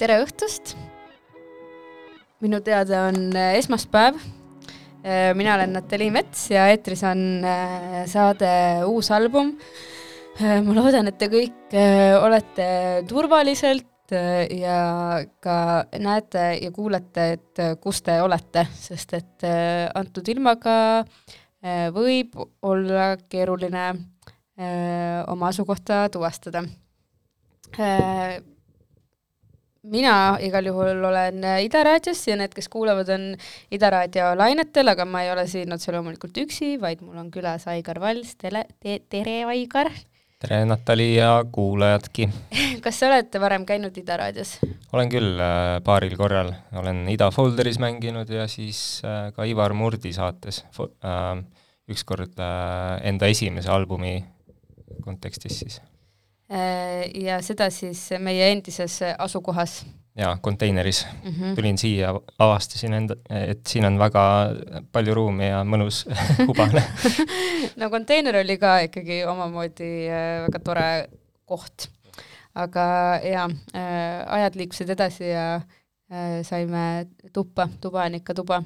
[0.00, 0.70] tere õhtust!
[2.40, 4.16] minu teada on äh, esmaspäev.
[5.36, 8.48] mina olen Natali Mets ja eetris on äh, saade
[8.88, 9.50] Uus album.
[10.40, 11.74] ma loodan, et te kõik
[12.24, 12.68] olete
[13.08, 14.14] turvaliselt
[14.56, 14.78] ja
[15.44, 15.56] ka
[16.00, 19.44] näete ja kuulete, et kus te olete, sest et
[19.94, 21.04] antud ilmaga
[21.92, 23.84] võib olla keeruline
[25.28, 26.64] oma asukohta tuvastada
[29.82, 33.32] mina igal juhul olen Ida raadios ja need, kes kuulavad, on
[33.72, 37.66] Ida raadio lainetel, aga ma ei ole siin otse loomulikult üksi, vaid mul on külas
[37.70, 39.92] Aigar Vals, tere te,, tere Aigar!
[40.40, 42.28] tere, Natali ja kuulajadki!
[42.84, 44.58] kas sa oled varem käinud Ida raadios?
[44.92, 50.12] olen küll äh, paaril korral, olen Ida Folderis mänginud ja siis äh, ka Ivar Murdi
[50.16, 51.32] saates äh,
[51.90, 54.18] ükskord äh, enda esimese albumi
[55.04, 55.80] kontekstis siis.
[56.50, 59.84] Äh, ja seda siis meie endises asukohas
[60.18, 61.30] jaa, konteineris mm.
[61.30, 61.54] -hmm.
[61.54, 64.24] tulin siia, avastasin enda, et siin on väga
[64.92, 66.00] palju ruumi ja mõnus
[66.48, 66.82] hubane
[67.80, 70.88] no konteiner oli ka ikkagi omamoodi äh, väga tore
[71.46, 71.86] koht.
[72.54, 72.84] aga
[73.22, 75.60] jaa äh,, ajad liikusid edasi ja
[76.42, 78.62] saime tuppa, tuba on ikka tuba.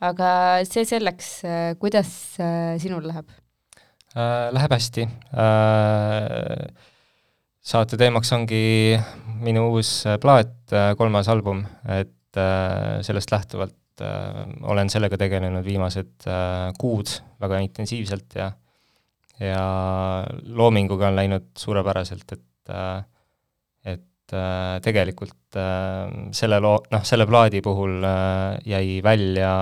[0.00, 0.28] aga
[0.68, 1.40] see selleks
[1.80, 2.36] kuidas
[2.78, 3.24] sinul läheb
[4.16, 4.52] äh,?
[4.52, 6.91] Läheb hästi äh,
[7.62, 8.62] saate teemaks ongi
[9.42, 16.24] minu uus äh, plaat, äh, kolmas album, et äh, sellest lähtuvalt olen sellega tegelenud viimased
[16.80, 17.10] kuud
[17.44, 18.46] väga intensiivselt ja
[19.36, 19.66] ja
[20.48, 22.72] loominguga on läinud suurepäraselt, et
[23.92, 24.34] et
[24.82, 25.60] tegelikult
[26.34, 28.00] selle loo, noh, selle plaadi puhul
[28.64, 29.52] jäi välja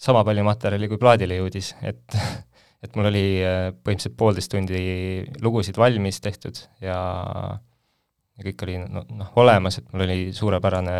[0.00, 2.18] sama palju materjali, kui plaadile jõudis, et
[2.82, 4.80] et mul oli põhimõtteliselt poolteist tundi
[5.42, 6.98] lugusid valmis tehtud ja
[8.32, 10.96] ja kõik oli noh no, olemas, et mul oli suurepärane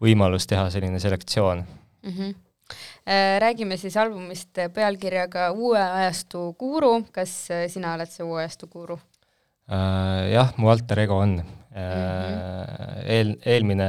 [0.00, 2.14] võimalus teha selline selektsioon mm.
[2.14, 2.38] -hmm.
[3.42, 8.98] Räägime siis albumist pealkirjaga Uue ajastu guru, kas sina oled see uue ajastu guru?
[10.30, 11.48] Jah, mu alter ego on mm.
[11.74, 13.02] -hmm.
[13.04, 13.88] Eel, eelmine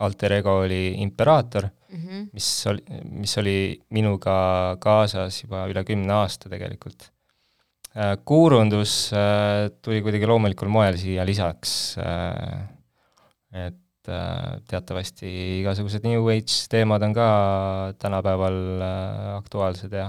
[0.00, 2.26] alter ego oli Imperaator mm, -hmm.
[2.32, 3.56] mis oli, mis oli
[3.90, 7.10] minuga kaasas juba üle kümne aasta tegelikult
[7.90, 12.60] Äh, kuurundus äh, tuli kuidagi loomulikul moel siia lisaks, äh,
[13.66, 13.76] et
[14.70, 17.26] teatavasti igasugused New Age teemad on ka
[18.00, 18.56] tänapäeval
[19.36, 20.06] aktuaalsed ja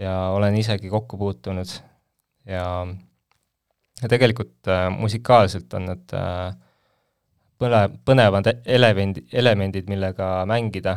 [0.00, 1.74] ja olen isegi kokku puutunud
[2.48, 2.64] ja
[4.00, 6.16] ja tegelikult musikaalselt on need
[7.60, 10.96] põle-, põnevad elemendid, elemendid, millega mängida,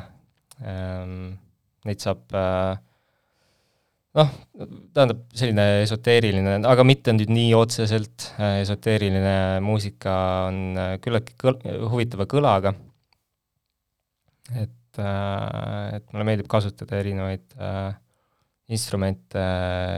[0.64, 1.34] ähm,
[1.88, 2.76] neid saab äh,
[4.20, 4.32] noh,
[4.96, 10.16] tähendab selline esoteeriline, aga mitte nüüd nii otseselt, äh, esoteeriline muusika
[10.48, 11.60] on äh, küllaltki kõl-,
[11.92, 12.76] huvitava kõlaga,
[14.54, 17.56] et, et mulle meeldib kasutada erinevaid
[18.74, 19.44] instrumente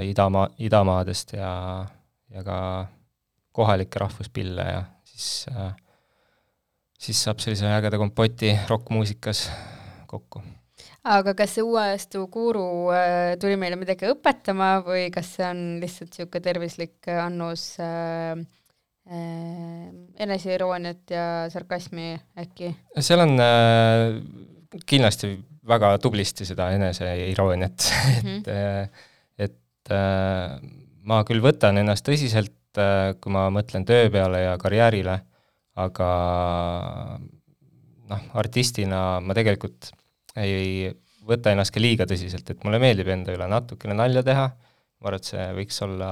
[0.07, 1.49] idamaa, idamaadest ja,
[2.31, 2.59] ja ka
[3.55, 5.71] kohalikke rahvuspille ja siis äh,
[6.99, 9.47] siis saab sellise ägeda kompoti rokkmuusikas
[10.07, 10.43] kokku
[11.05, 15.63] aga kas see uue ajastu guru äh, tuli meile midagi õpetama või kas see on
[15.81, 18.33] lihtsalt niisugune tervislik äh, annus äh,
[19.09, 19.89] äh,
[20.25, 22.73] eneseirooniat ja sarkasmi äkki?
[22.99, 24.17] seal on äh,
[24.89, 28.41] kindlasti väga tublisti seda eneseirooniat mm, -hmm.
[28.41, 29.05] et, äh,
[29.49, 30.57] et äh,
[31.05, 35.13] ma küll võtan ennast tõsiselt kui ma mõtlen töö peale ja karjäärile,
[35.75, 36.09] aga
[38.09, 39.91] noh, artistina ma tegelikult
[40.39, 40.91] ei
[41.25, 44.49] võta ennast ka liiga tõsiselt, et mulle meeldib enda üle natukene nalja teha,
[45.01, 46.09] ma arvan, et see võiks olla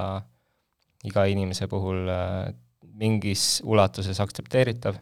[1.07, 2.53] iga inimese puhul äh,
[2.99, 4.97] mingis ulatuses aktsepteeritav.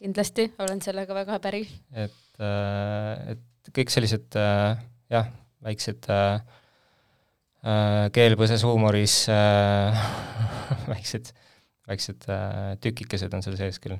[0.00, 1.66] kindlasti, olen sellega väga päri.
[1.92, 4.80] et, äh, et kõik sellised äh,
[5.12, 5.30] jah,
[5.64, 6.08] väiksed
[8.16, 9.14] keel põses huumoris
[10.92, 11.28] väiksed,
[11.90, 12.26] väiksed
[12.80, 13.98] tükikesed on seal sees küll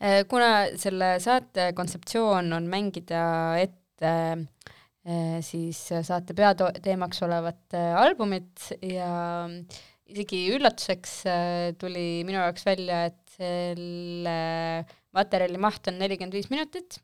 [0.00, 3.22] Äh, kuna selle saate kontseptsioon on mängida
[3.60, 9.10] ette äh, siis saate peateemaks olevat äh, albumit ja
[10.08, 14.38] isegi üllatuseks äh, tuli minu jaoks välja, et selle
[15.16, 16.96] materjali maht on nelikümmend viis minutit.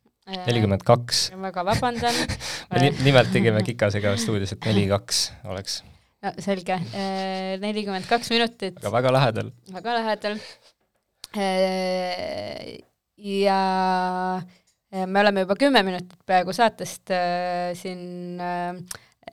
[0.49, 1.27] nelikümmend kaks.
[1.37, 2.17] väga vabandan
[2.73, 5.83] me ni nimelt tegime Kikasega stuudios, et neli kaks oleks.
[6.27, 6.79] No selge,
[7.63, 8.79] nelikümmend kaks minutit.
[8.83, 9.53] aga väga lähedal.
[9.77, 10.39] väga lähedal.
[13.17, 13.61] ja
[15.07, 17.13] me oleme juba kümme minutit peaaegu saatest
[17.81, 18.41] siin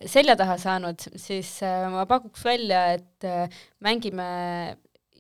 [0.09, 1.55] selja taha saanud, siis
[1.93, 3.27] ma pakuks välja, et
[3.83, 4.25] mängime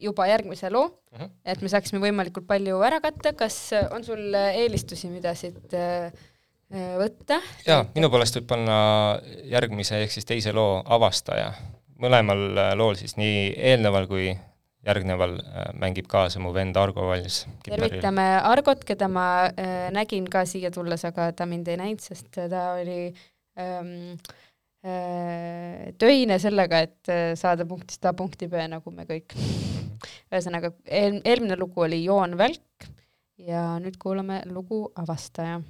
[0.03, 1.29] juba järgmise loo uh, -huh.
[1.45, 3.57] et me saaksime võimalikult palju ära katta, kas
[3.91, 6.11] on sul eelistusi, mida siit äh,
[6.71, 7.41] võtta?
[7.67, 8.77] jaa, minu poolest võib panna
[9.49, 11.53] järgmise ehk siis teise loo avastaja.
[11.99, 14.33] mõlemal äh, lool siis nii eelneval kui
[14.83, 17.43] järgneval äh, mängib kaasa mu vend Argo Valls.
[17.63, 22.31] tervitame Argot, keda ma äh, nägin ka siia tulles, aga ta mind ei näinud, sest
[22.33, 23.13] ta oli
[23.59, 24.17] ähm,
[24.85, 29.37] äh, töine sellega, et äh, saada punktist A punkti B, nagu me kõik.
[30.33, 32.89] ühesõnaga, eel-, eelmine lugu oli Joon Välk
[33.39, 35.61] ja nüüd kuulame lugu Avastaja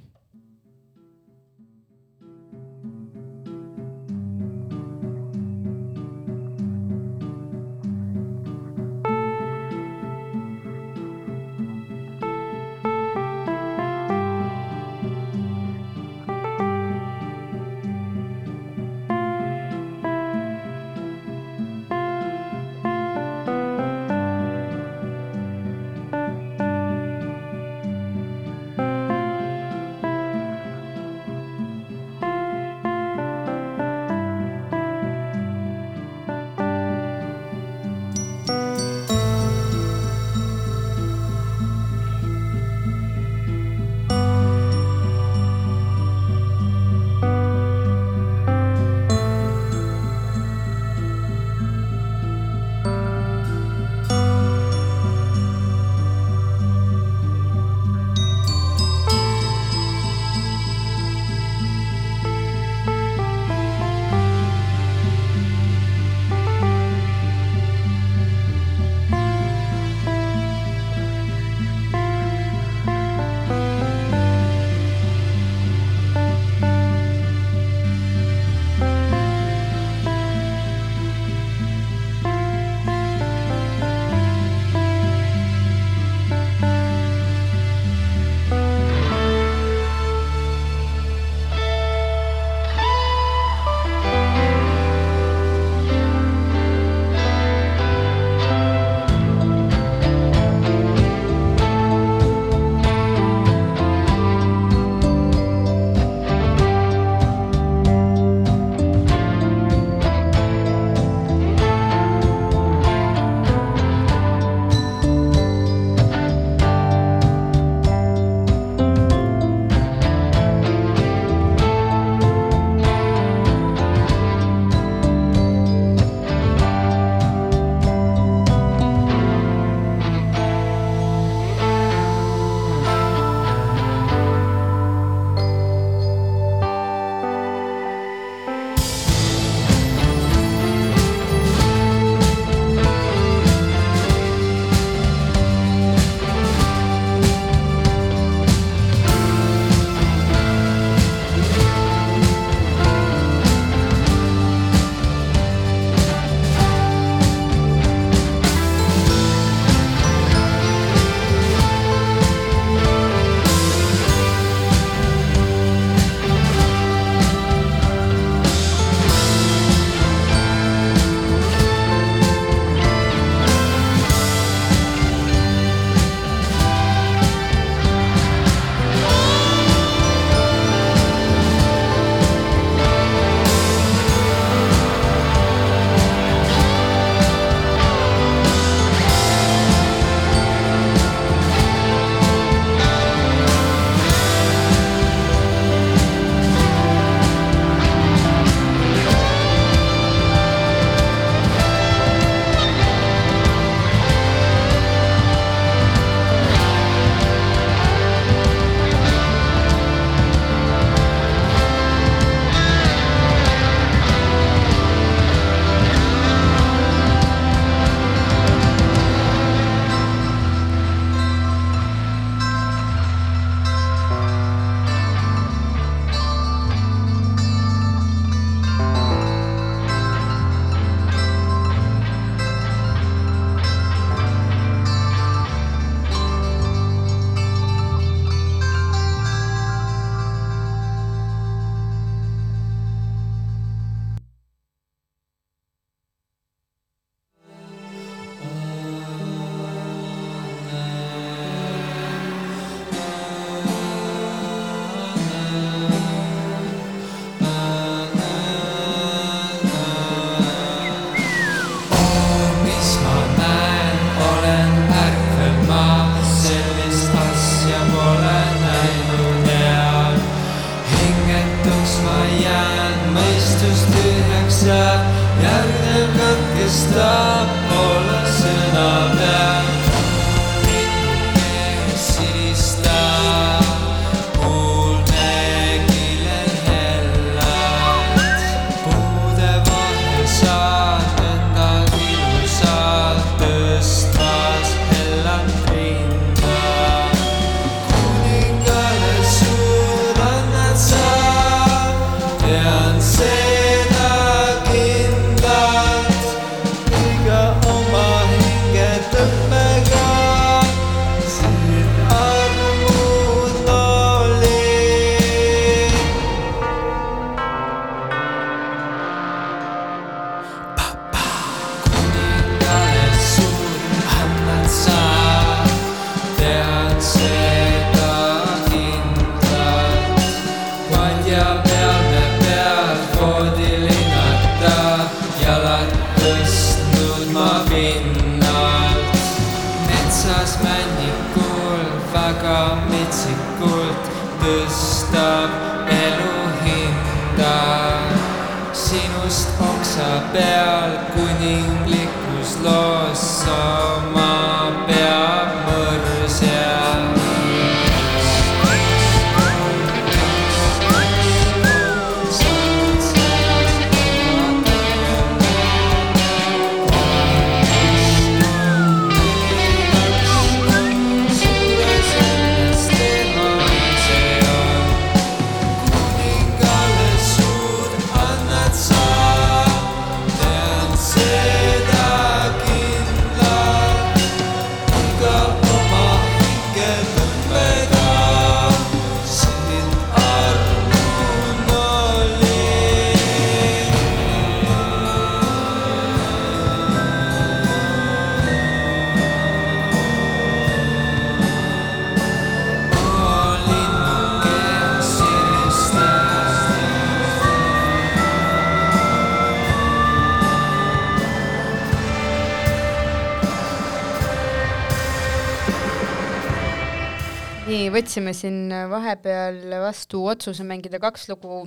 [417.74, 421.64] nii, võtsime siin vahepeal vastu otsuse mängida kaks lugu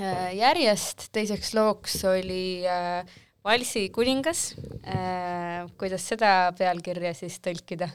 [0.00, 3.02] äh, järjest, teiseks looks oli äh,
[3.46, 5.68] Valsi kuningas äh,.
[5.78, 7.88] kuidas seda pealkirja siis tõlkida?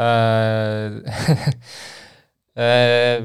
[0.00, 0.96] Äh,
[2.64, 3.20] äh,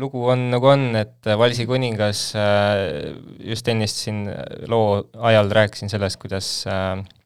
[0.00, 3.14] lugu on nagu on, et Valsi kuningas, äh,
[3.52, 4.24] just ennist siin
[4.68, 7.19] loo ajal rääkisin sellest, kuidas äh, äh,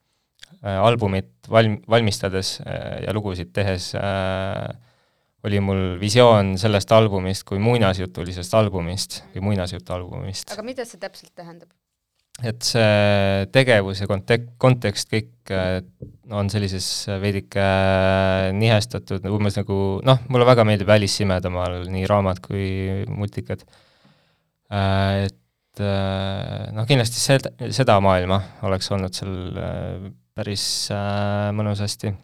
[0.64, 4.68] albumit valm-, valmistades äh, ja lugusid tehes äh,
[5.44, 11.68] oli mul visioon sellest albumist kui muinasjutulisest albumist või muinasjutualbumist aga mida see täpselt tähendab?
[12.42, 15.78] et see tegevus ja kontek-, kontekst kõik äh,
[16.34, 16.88] on sellises
[17.22, 22.66] veidike äh, nihestatud, umbes nagu noh, mulle väga meeldib Alice Imedamaal nii raamat kui
[23.12, 23.62] multikad.
[24.74, 32.14] Et äh, noh, kindlasti seda, seda maailma oleks olnud seal äh, päris äh, mõnusasti.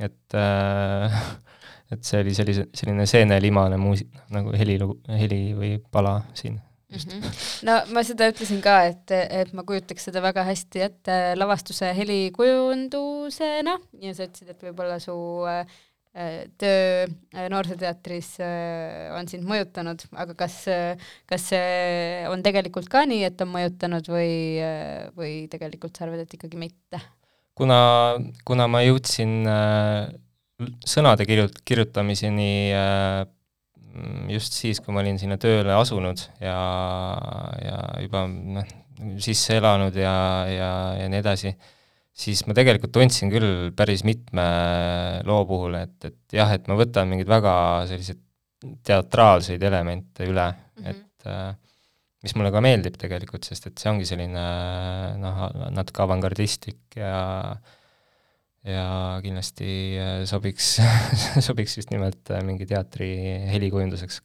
[0.00, 1.20] et äh,
[1.92, 7.66] et see oli sellise, selline seenelimane muusi-, nagu helilugu, heli või pala siin Mm -hmm.
[7.68, 13.74] no ma seda ütlesin ka, et, et ma kujutaks seda väga hästi ette lavastuse helikujundusena
[14.00, 15.66] ja sa ütlesid, et võib-olla su äh,
[16.56, 20.56] töö äh, Noorsooteatris äh, on sind mõjutanud, aga kas,
[21.28, 24.32] kas see on tegelikult ka nii, et on mõjutanud või,
[25.12, 27.04] või tegelikult sa arvad, et ikkagi mitte?
[27.58, 27.80] Kuna,
[28.48, 30.08] kuna ma jõudsin äh,
[30.86, 33.24] sõnade kirjut-, kirjutamiseni äh,
[34.32, 36.58] just siis, kui ma olin sinna tööle asunud ja,
[37.62, 38.70] ja juba noh,
[39.22, 40.14] sisse elanud ja,
[40.50, 41.52] ja, ja nii edasi,
[42.18, 44.46] siis ma tegelikult tundsin küll päris mitme
[45.26, 47.54] loo puhul, et, et jah, et ma võtan mingeid väga
[47.90, 48.22] selliseid
[48.86, 50.90] teatraalseid elemente üle mm, -hmm.
[50.90, 51.54] et äh,
[52.24, 54.44] mis mulle ka meeldib tegelikult, sest et see ongi selline
[55.22, 55.42] noh,
[55.74, 57.18] natuke avangardistlik ja
[58.68, 58.86] ja
[59.22, 60.74] kindlasti äh, sobiks
[61.46, 63.12] sobiks just nimelt äh, mingi teatri
[63.52, 64.18] helikujunduseks,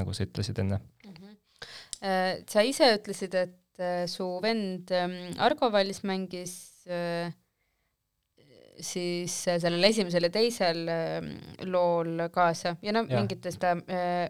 [0.00, 1.12] nagu sa ütlesid enne mm.
[1.12, 2.46] -hmm.
[2.48, 6.56] sa ise ütlesid, et su vend ähm, Argo Vallis mängis
[8.80, 11.32] siis sellel esimesel ja teisel ähm,
[11.70, 13.20] lool kaasa ja no Jah.
[13.20, 13.74] mingites ta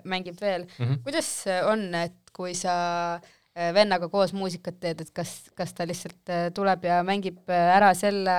[0.04, 0.84] mängib veel mm.
[0.84, 1.02] -hmm.
[1.04, 1.30] kuidas
[1.70, 2.74] on, et kui sa
[3.14, 7.76] äh, vennaga koos muusikat teed, et kas, kas ta lihtsalt äh, tuleb ja mängib äh,
[7.76, 8.36] ära selle,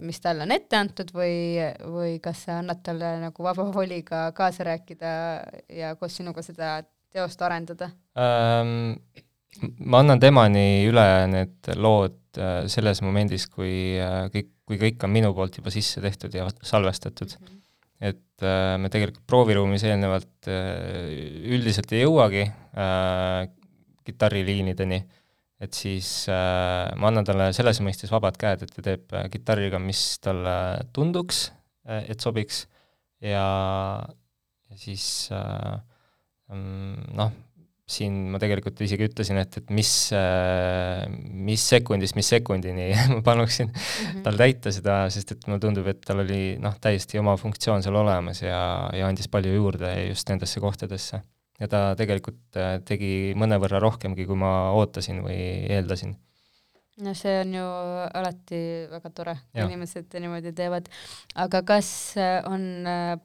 [0.00, 4.64] mis talle on ette antud või, või kas sa annad talle nagu vaba voliga kaasa
[4.64, 5.10] rääkida
[5.68, 6.78] ja koos sinuga seda
[7.12, 7.90] teost arendada?
[8.16, 8.96] Ähm,
[9.78, 15.14] ma annan temani üle need lood äh, selles momendis, kui äh, kõik, kui kõik on
[15.14, 17.46] minu poolt juba sisse tehtud ja salvestatud mm.
[17.46, 17.60] -hmm.
[18.10, 23.48] et äh, me tegelikult prooviruumis eelnevalt äh, üldiselt ei jõuagi äh,
[24.08, 25.02] kitarriliinideni,
[25.60, 29.80] et siis äh, ma annan talle selles mõistes vabad käed, et ta teeb äh, kitarriga,
[29.82, 30.54] mis talle
[30.96, 31.48] tunduks
[31.88, 32.66] äh,, et sobiks
[33.20, 33.44] ja,
[34.70, 35.76] ja siis äh,
[36.48, 37.34] mm, noh,
[37.88, 39.90] siin ma tegelikult isegi ütlesin, et, et mis,
[41.48, 44.22] mis sekundist mis sekundini ma paluksin mm -hmm.
[44.26, 47.96] tal täita seda, sest et mulle tundub, et tal oli noh, täiesti oma funktsioon seal
[47.96, 48.60] olemas ja,
[48.92, 51.22] ja andis palju juurde just nendesse kohtadesse.
[51.60, 55.40] ja ta tegelikult äh, tegi mõnevõrra rohkemgi, kui ma ootasin või
[55.72, 56.14] eeldasin.
[57.02, 57.64] no see on ju
[58.20, 60.92] alati väga tore, kui inimesed niimoodi teevad.
[61.34, 63.16] aga kas äh, on äh,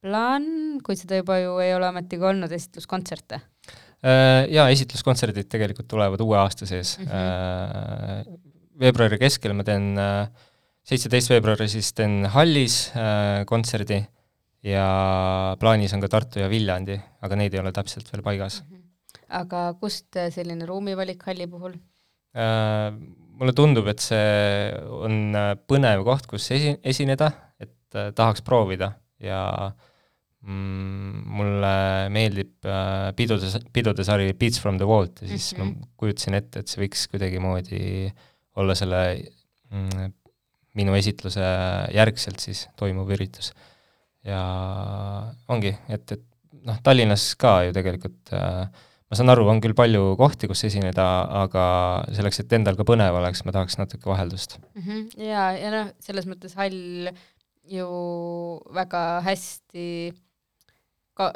[0.00, 3.40] plaan, kui seda juba ju ei ole ometigi olnud, esitluskontserte?
[4.00, 7.10] Jaa, esitluskontserdid tegelikult tulevad uue aasta sees mm.
[7.10, 8.38] -hmm.
[8.80, 9.90] veebruari keskel ma teen
[10.88, 14.00] seitseteist veebruari siis teen Hallis äh, kontserdi
[14.64, 14.86] ja
[15.60, 18.62] plaanis on ka Tartu ja Viljandi, aga neid ei ole täpselt veel paigas
[19.30, 21.76] aga kust äh, selline ruumivalik halli puhul?
[22.34, 22.90] äh,.
[23.40, 27.30] mulle tundub, et see on äh, põnev koht, kus esi-, esineda,
[27.62, 29.89] et äh, tahaks proovida ja mm,
[30.40, 31.72] mulle
[32.12, 35.74] meeldib äh, pidude, pidude sari Beats from the Vault ja siis mm -hmm.
[35.76, 38.12] ma kujutasin ette, et see võiks kuidagimoodi
[38.56, 39.02] olla selle
[39.70, 40.12] mm,
[40.80, 41.44] minu esitluse
[41.92, 43.52] järgselt siis toimuv üritus.
[44.24, 44.40] ja
[45.48, 46.24] ongi, et, et
[46.64, 48.68] noh, Tallinnas ka ju tegelikult äh,
[49.10, 51.06] ma saan aru, on küll palju kohti, kus esineda,
[51.42, 51.64] aga
[52.14, 54.82] selleks, et endal ka põnev oleks, ma tahaks natuke vaheldust mm.
[54.82, 55.22] -hmm.
[55.26, 57.10] ja, ja noh, selles mõttes hall
[57.70, 57.88] ju
[58.74, 60.12] väga hästi
[61.20, 61.30] ka,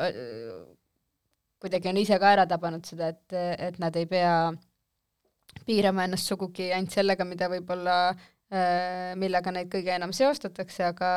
[1.63, 3.37] kuidagi on ise ka ära tabanud seda, et,
[3.69, 4.37] et nad ei pea
[5.65, 11.11] piirama ennast sugugi ainult sellega, mida võib-olla äh,, millega neid kõige enam seostatakse, aga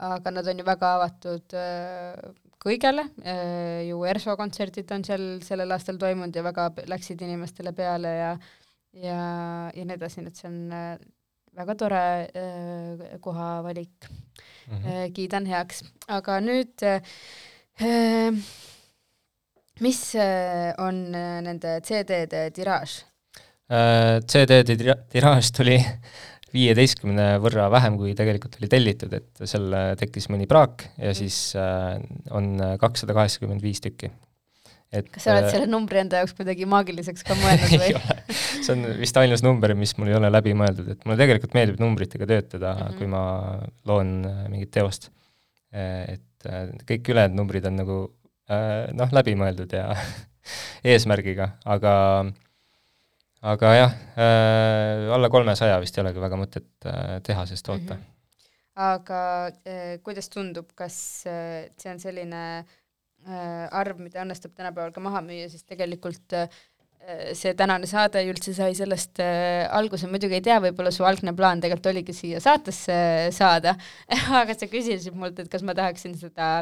[0.00, 2.16] aga nad on ju väga avatud äh,
[2.60, 8.14] kõigele, äh, ju ERSO kontserdid on seal sellel aastal toimunud ja väga läksid inimestele peale
[8.16, 8.30] ja
[8.96, 9.20] ja,
[9.76, 10.94] ja nii edasi, nii et see on äh,
[11.60, 12.02] väga tore
[13.20, 15.12] kohavalik mm, -hmm.
[15.12, 15.82] kiidan heaks.
[16.08, 16.86] aga nüüd
[19.80, 20.00] mis
[20.78, 20.98] on
[21.46, 22.98] nende CD-de tiraaž?
[23.70, 25.78] CD-de tiraaž tuli
[26.54, 32.00] viieteistkümne võrra vähem, kui tegelikult oli tellitud, et seal tekkis mõni praak ja siis äh,
[32.34, 34.10] on kakssada kaheksakümmend viis tükki.
[34.90, 37.98] et kas sa oled äh, selle numbri enda jaoks kuidagi maagiliseks ka mõelnud või ei
[37.98, 41.54] ole, see on vist ainus number, mis mul ei ole läbi mõeldud, et mulle tegelikult
[41.58, 42.98] meeldib numbritega töötada mm, -hmm.
[42.98, 43.22] kui ma
[43.92, 45.10] loon äh, mingit teost.
[45.70, 46.24] et
[46.88, 47.96] kõik ülejäänud numbrid on nagu
[48.96, 49.90] noh, läbimõeldud ja
[50.92, 52.32] eesmärgiga, aga äh,
[53.40, 58.00] aga jah äh,, alla kolmesaja vist ei olegi väga mõtet äh, tehasest toota mm.
[58.00, 58.74] -hmm.
[58.74, 65.00] aga äh, kuidas tundub, kas äh, see on selline äh, arv, mida õnnestub tänapäeval ka
[65.00, 66.48] maha müüa, sest tegelikult äh,
[67.34, 71.62] see tänane saade üldse sai sellest äh, alguse, muidugi ei tea, võib-olla su algne plaan
[71.62, 72.94] tegelikult oligi siia saatesse
[73.34, 73.74] saada.
[74.40, 76.52] Aga sa küsisid mult, et kas ma tahaksin seda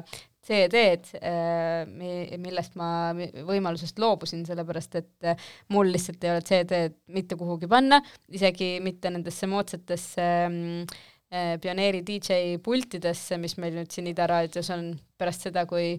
[0.48, 7.36] CD-d, äh, millest ma võimalusest loobusin, sellepärast et äh, mul lihtsalt ei ole CD-d mitte
[7.40, 8.00] kuhugi panna,
[8.32, 11.02] isegi mitte nendesse moodsatesse mm,
[11.34, 15.98] äh, pioneeri DJ pultidesse, mis meil nüüd siin Ida raadios on, pärast seda, kui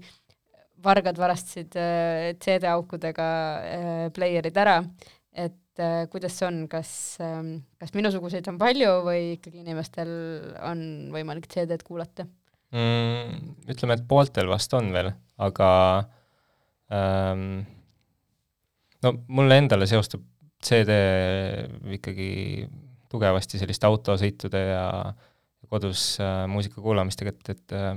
[0.83, 1.75] vargad varastasid
[2.43, 3.29] CD-aukudega
[4.15, 4.77] pleierid ära,
[5.35, 6.91] et kuidas see on, kas,
[7.23, 10.09] ähm, kas minusuguseid on palju või ikkagi inimestel
[10.67, 10.81] on
[11.13, 12.27] võimalik CD-d kuulata?
[12.75, 13.53] mm,?
[13.71, 15.69] Ütleme, et pooltel vast on veel, aga
[16.91, 17.61] ähm,
[19.05, 20.25] no mulle endale seostub
[20.59, 20.93] CD
[21.95, 22.29] ikkagi
[23.09, 24.85] tugevasti selliste autosõitude ja
[25.69, 27.93] kodus äh, muusika kuulamistega, et, et äh,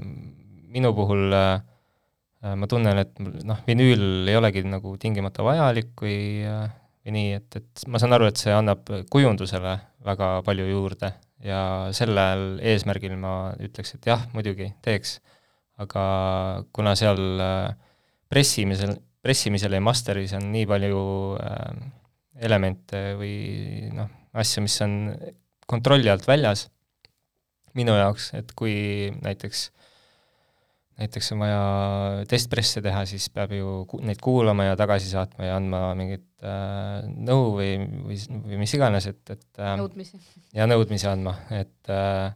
[0.72, 1.62] minu puhul äh,
[2.42, 6.70] ma tunnen, et noh, vinüül ei olegi nagu tingimata vajalik või äh,
[7.02, 9.74] või nii, et, et ma saan aru, et see annab kujundusele
[10.06, 11.62] väga palju juurde ja
[11.94, 15.16] sellel eesmärgil ma ütleks, et jah, muidugi teeks,
[15.82, 16.04] aga
[16.74, 17.72] kuna seal äh,
[18.30, 21.02] pressimisel, pressimisel ja masteris on nii palju
[21.42, 21.82] äh,
[22.42, 23.34] elemente või
[23.96, 24.96] noh, asju, mis on
[25.68, 26.68] kontrolli alt väljas
[27.74, 29.70] minu jaoks, et kui näiteks
[31.02, 31.62] näiteks on vaja
[32.30, 37.52] testpresse teha, siis peab ju neid kuulama ja tagasi saatma ja andma mingit äh, nõu
[37.58, 37.74] või,
[38.06, 40.22] või, või mis iganes, et, et äh, nõudmisi.
[40.56, 42.32] ja nõudmisi andma, et äh,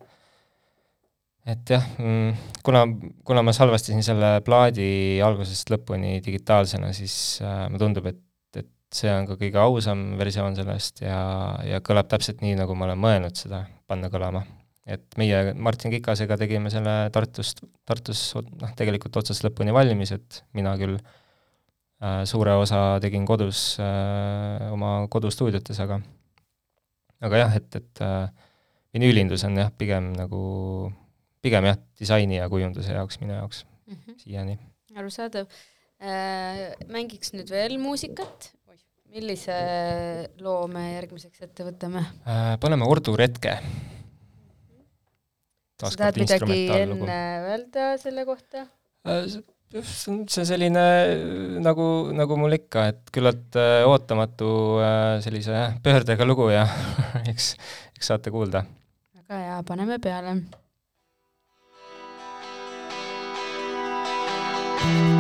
[1.47, 2.83] et jah, mm, kuna,
[3.27, 8.23] kuna ma salvestasin selle plaadi algusest lõpuni digitaalsena, siis äh, mulle tundub, et,
[8.59, 11.21] et see on ka kõige ausam versioon sellest ja,
[11.67, 14.43] ja kõlab täpselt nii, nagu ma olen mõelnud seda panna kõlama
[14.87, 20.77] et meie Martin Kikasega tegime selle Tartust, Tartus noh, tegelikult otsast lõpuni valmis, et mina
[20.79, 25.99] küll äh, suure osa tegin kodus äh, oma kodustuudiotes, aga
[27.27, 28.29] aga jah, et, et äh,
[28.95, 30.43] vinüülindus on jah, pigem nagu,
[31.45, 34.21] pigem jah, disaini ja kujunduse jaoks minu jaoks mm -hmm.
[34.23, 34.59] siiani.
[34.95, 35.49] arusaadav
[35.99, 36.77] äh,.
[36.87, 38.53] Mängiks nüüd veel muusikat,
[39.11, 39.59] millise
[40.39, 42.55] loo me järgmiseks ette võtame äh,?
[42.61, 43.59] Paneme Ordu retke
[45.81, 47.21] tahad midagi enne
[47.53, 48.67] öelda selle kohta?
[49.07, 49.27] Äh,
[49.83, 50.85] see on see selline
[51.65, 51.87] nagu,
[52.17, 54.51] nagu mul ikka, et küllalt äh, ootamatu
[54.83, 56.67] äh, sellise pöördega lugu ja
[57.33, 57.55] eks,
[57.97, 58.65] eks saate kuulda.
[59.21, 60.39] väga hea, paneme peale.
[64.87, 65.16] no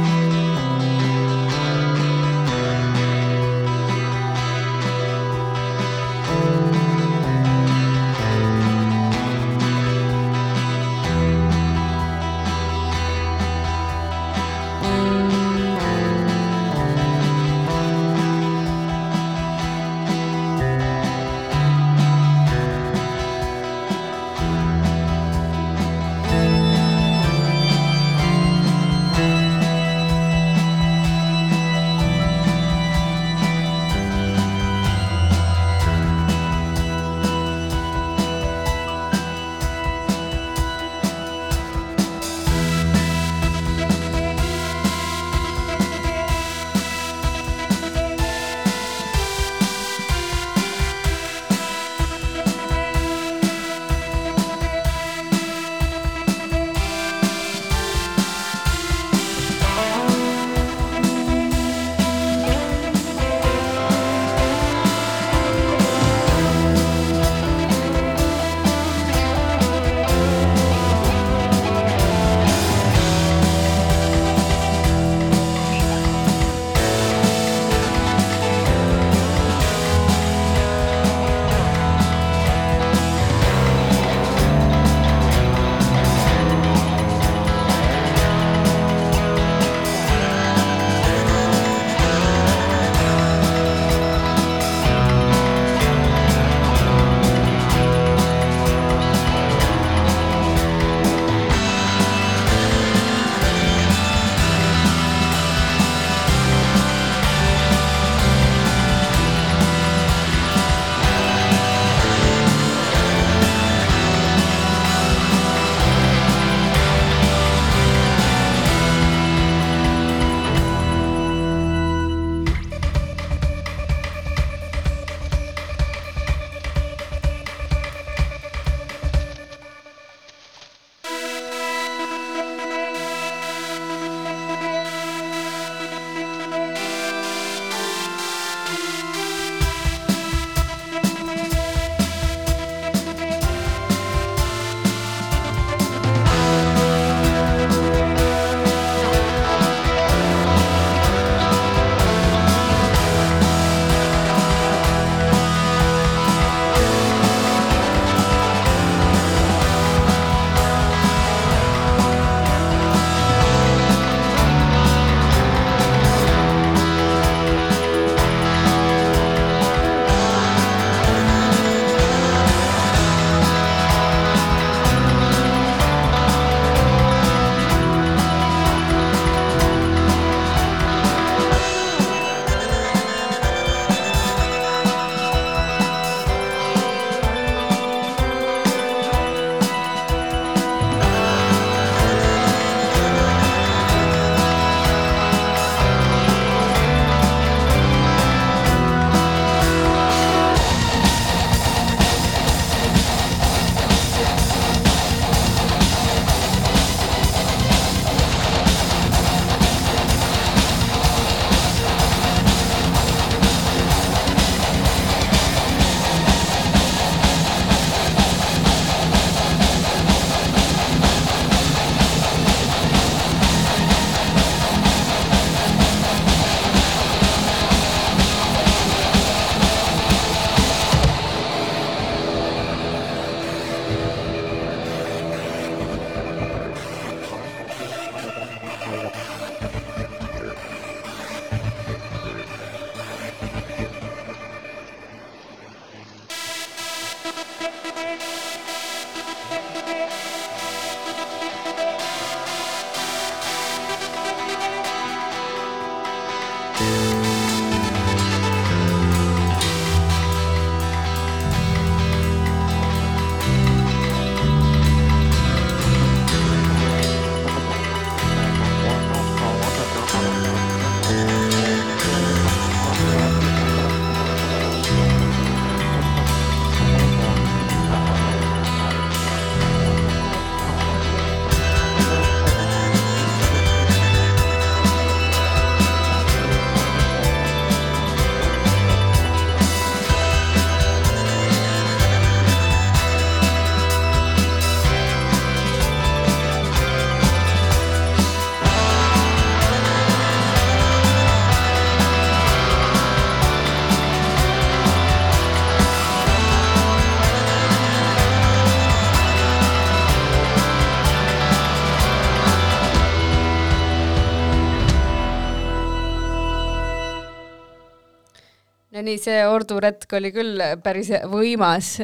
[319.06, 321.94] nii, see Ordu retk oli küll päris võimas,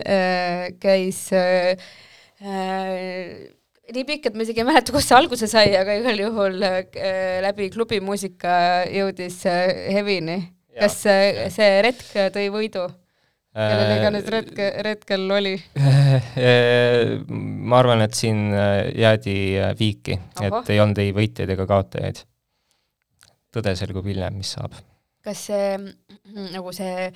[0.83, 1.77] käis äh,
[3.93, 6.81] nii pikk, et ma isegi ei mäleta, kust see alguse sai, aga igal juhul äh,
[7.45, 8.57] läbi klubimuusika
[8.93, 10.41] jõudis äh, Hevini.
[10.79, 12.89] kas see, see retk tõi võidu?
[13.53, 15.59] kellel iganes retk, retkel oli?
[17.69, 19.35] ma arvan, et siin jäädi
[19.77, 22.25] viiki, et ei olnud ei võitjaid ega kaotajaid.
[23.53, 24.81] tõde selgub hiljem, mis saab
[25.25, 25.79] kas see
[26.53, 27.09] nagu see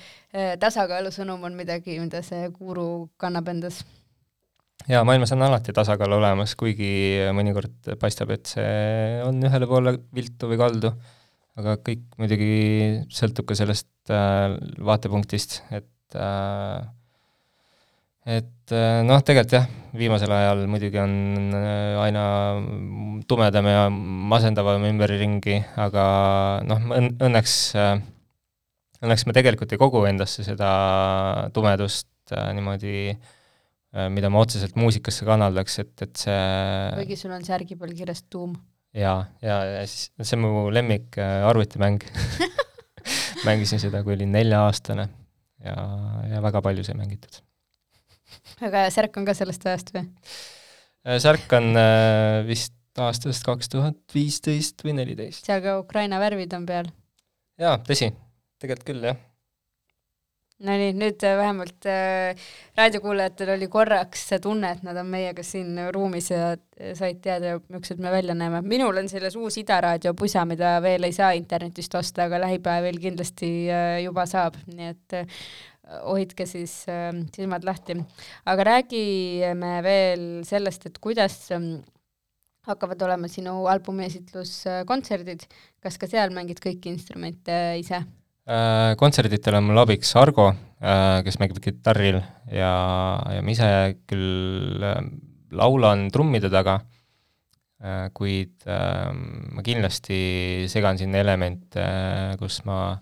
[0.61, 3.83] tasakaalu sõnum on midagi, mida see guru kannab endas?
[4.85, 6.89] jaa, maailmas on alati tasakaal olemas, kuigi
[7.35, 10.93] mõnikord paistab, et see on ühele poole viltu või kaldu,
[11.57, 12.51] aga kõik muidugi
[13.13, 16.85] sõltub ka sellest äh, vaatepunktist, et äh,
[18.27, 21.13] et äh, noh, tegelikult jah, viimasel ajal muidugi on
[21.55, 22.25] äh, aina
[23.29, 26.03] tumedam ja masendavam ümberringi, aga
[26.67, 26.83] noh,
[27.23, 27.95] õnneks, äh,
[28.99, 30.69] õnneks me tegelikult ei kogu endasse seda
[31.55, 33.13] tumedust niimoodi
[34.11, 36.41] mida ma otseselt muusikasse kanaldaks, et, et see
[36.97, 38.57] kuigi sul on särgi peal kirjas tuum.
[38.91, 42.03] jaa, ja, ja siis see on mu lemmik arvutimäng
[43.47, 45.07] mängisin seda, kui olin nelja-aastane
[45.63, 45.77] ja,
[46.33, 47.39] ja väga palju sai mängitud.
[48.67, 50.07] Aga särk on ka sellest ajast või?
[51.07, 51.71] Äh, särk on
[52.47, 55.45] vist aastast kaks tuhat viisteist või neliteist.
[55.45, 56.91] seal ka Ukraina värvid on peal?
[57.61, 58.11] jaa, tõsi,
[58.61, 59.25] tegelikult küll, jah
[60.57, 65.75] Nonii, nüüd äh, vähemalt äh, raadiokuulajatel oli korraks see tunne, et nad on meiega siin
[65.93, 68.63] ruumis ja äh, said teada, millised me välja näeme.
[68.65, 72.97] minul on selles uus Ida raadio pusa, mida veel ei saa internetist osta, aga lähipäevil
[73.03, 75.45] kindlasti äh, juba saab, nii et äh,
[76.03, 77.97] hoidke siis äh, silmad lahti.
[78.45, 81.69] aga räägime veel sellest, et kuidas äh,
[82.67, 85.47] hakkavad olema sinu albumi esitluskontserdid,
[85.83, 88.03] kas ka seal mängid kõiki instrumente ise?
[88.47, 92.69] Äh, kontserditel on mul abiks Argo, äh, kes mängib kitarril ja,
[93.35, 93.67] ja ma ise
[94.07, 95.01] küll äh,
[95.51, 96.81] laulan trummide taga,
[98.17, 101.83] kuid ma kindlasti segan sinna elemente,
[102.41, 102.95] kus ma,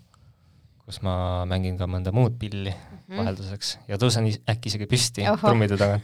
[0.86, 3.18] kus ma mängin ka mõnda muud pilli mm -hmm.
[3.18, 5.98] vahelduseks ja tõusen äkki isegi püsti trummide taga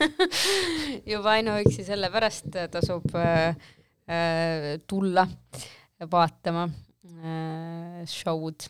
[1.15, 3.55] juba ainuüksi sellepärast tasub äh,
[4.87, 5.27] tulla
[6.11, 8.67] vaatama äh, show'd.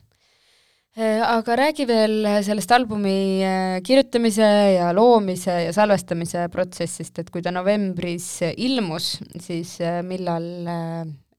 [0.92, 7.40] Äh, aga räägi veel sellest albumi äh, kirjutamise ja loomise ja salvestamise protsessist, et kui
[7.40, 10.68] ta novembris ilmus, siis äh, millal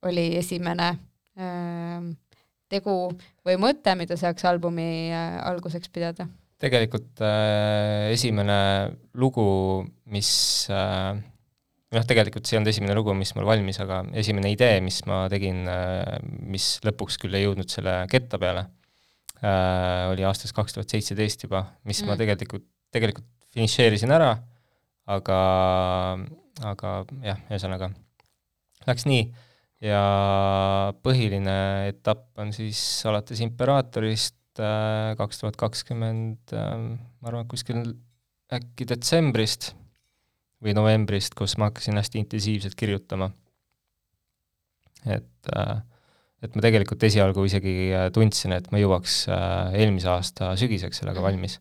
[0.02, 0.96] oli esimene
[2.74, 2.96] tegu
[3.46, 6.28] või mõte, mida saaks albumi alguseks pidada?
[6.64, 8.56] tegelikult äh, esimene
[9.20, 9.46] lugu,
[10.12, 10.30] mis
[10.72, 11.12] äh,
[11.94, 15.24] noh, tegelikult see ei olnud esimene lugu, mis mul valmis, aga esimene idee, mis ma
[15.32, 18.66] tegin äh,, mis lõpuks küll ei jõudnud selle ketta peale
[19.42, 22.10] äh, oli aastast kaks tuhat seitseteist juba, mis mm.
[22.10, 24.32] ma tegelikult, tegelikult finišeerisin ära,
[25.10, 25.40] aga,
[26.72, 27.92] aga jah, ühesõnaga
[28.88, 29.26] läks nii
[29.84, 30.02] ja
[31.04, 31.56] põhiline
[31.90, 36.74] etapp on siis alates Imperaatorist äh, kaks tuhat kakskümmend, äh,
[37.20, 37.82] ma arvan, et kuskil
[38.54, 39.72] äkki detsembrist
[40.64, 43.30] või novembrist, kus ma hakkasin hästi intensiivselt kirjutama.
[45.04, 45.82] et äh,
[46.44, 51.20] et ma tegelikult esialgu isegi äh, tundsin, et ma jõuaks äh, eelmise aasta sügiseks sellega
[51.20, 51.28] mhm.
[51.28, 51.60] valmis.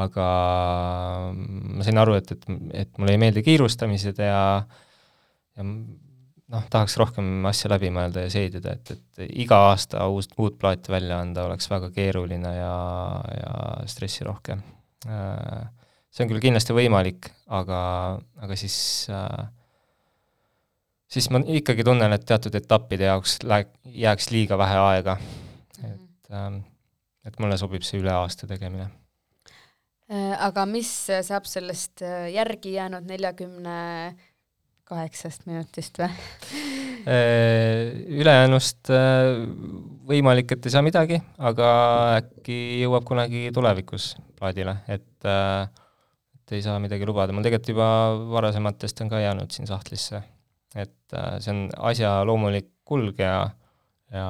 [0.00, 0.26] aga
[1.34, 2.44] mm, ma sain aru, et, et,
[2.84, 4.40] et mulle ei meeldi kiirustamised ja
[5.58, 5.64] ja
[6.50, 10.92] noh, tahaks rohkem asja läbi mõelda ja seedida, et, et iga aasta uus, uut plaati
[10.92, 12.74] välja anda oleks väga keeruline ja,
[13.36, 13.54] ja
[13.90, 14.58] stressirohke.
[15.06, 15.64] Äh,
[16.10, 17.30] see on küll kindlasti võimalik,
[17.60, 17.80] aga,
[18.42, 18.76] aga siis
[19.12, 19.48] äh,
[21.10, 25.16] siis ma ikkagi tunnen, et teatud etappide jaoks läheb, jääks liiga vähe aega.
[25.80, 25.92] Mhm.
[25.92, 26.56] et, ähm,
[27.24, 28.90] et mulle sobib see üle aasta tegemine.
[30.10, 33.76] Äh, aga mis saab sellest äh, järgi jäänud neljakümne
[34.90, 36.10] kaheksast minutist või?
[37.08, 38.90] Äh, ülejäänust
[40.10, 41.70] võimalik, et ei saa midagi, aga
[42.18, 47.88] äkki jõuab kunagi tulevikus plaadile, et et ei saa midagi lubada, mul tegelikult juba
[48.34, 50.20] varasematest on ka jäänud siin sahtlisse
[50.74, 53.50] et äh, see on asja loomulik kulg ja,
[54.14, 54.26] ja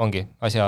[0.00, 0.66] ongi asja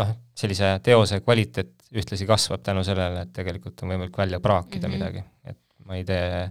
[0.00, 4.94] noh, sellise teose kvaliteet ühtlasi kasvab tänu sellele, et tegelikult on võimalik välja praakida mm
[4.94, 4.98] -hmm.
[4.98, 6.46] midagi, et ma ei tee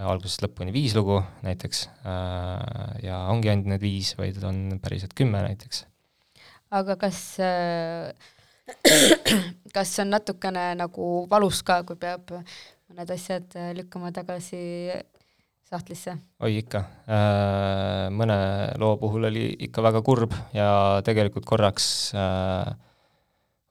[0.00, 5.42] algusest lõpuni viis lugu näiteks äh, ja ongi ainult need viis, vaid on päriselt kümme
[5.44, 5.84] näiteks.
[6.72, 8.12] aga kas äh,
[9.76, 14.62] kas on natukene nagu valus ka, kui peab mõned asjad lükkama tagasi
[15.72, 16.16] sahtlisse?
[16.44, 18.38] oi ikka, äh, mõne
[18.80, 21.86] loo puhul oli ikka väga kurb ja tegelikult korraks
[22.16, 22.72] äh,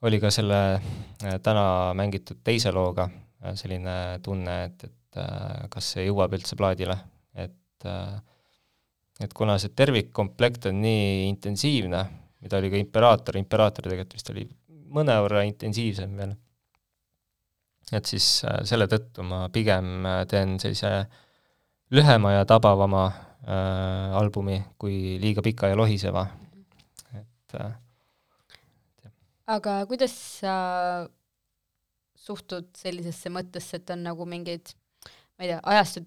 [0.02, 5.92] oli ka selle äh, täna mängitud teise looga äh, selline tunne, et, et äh, kas
[5.94, 6.96] see jõuab üldse plaadile,
[7.34, 8.20] et äh,
[9.22, 12.00] et kuna see tervikkomplekt on nii intensiivne,
[12.42, 14.46] mida oli ka Imperaator, Imperaator tegelikult vist oli
[14.92, 16.32] mõnevõrra intensiivsem veel,
[17.92, 20.94] et siis äh, selle tõttu ma pigem teen sellise
[21.92, 26.26] lühema ja tabavama äh, albumi kui liiga pika ja lohiseva,
[27.20, 27.72] et äh,
[29.52, 30.54] aga kuidas sa
[32.22, 34.74] suhtud sellisesse mõttesse, et on nagu mingid,
[35.42, 36.04] ma ei tea, ajastut,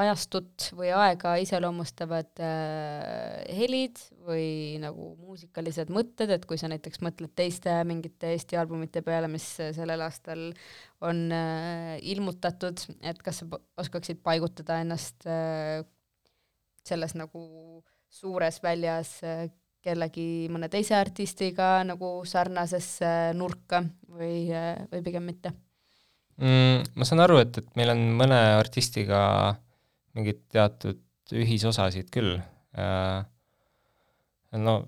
[0.00, 7.34] ajastut või aega iseloomustavad äh, helid või nagu muusikalised mõtted, et kui sa näiteks mõtled
[7.36, 10.48] teiste mingite Eesti albumite peale, mis sellel aastal
[11.04, 15.84] on äh, ilmutatud, et kas sa oskaksid paigutada ennast äh,
[16.86, 17.44] selles nagu
[18.08, 19.48] suures väljas äh,
[19.84, 24.46] kellegi, mõne teise artistiga nagu sarnasesse nurka või,
[24.88, 25.52] või pigem mitte?
[26.38, 29.20] Mm, ma saan aru, et, et meil on mõne artistiga
[30.16, 31.00] mingeid teatud
[31.34, 32.38] ühisosasid küll
[32.76, 33.22] äh,.
[34.58, 34.80] no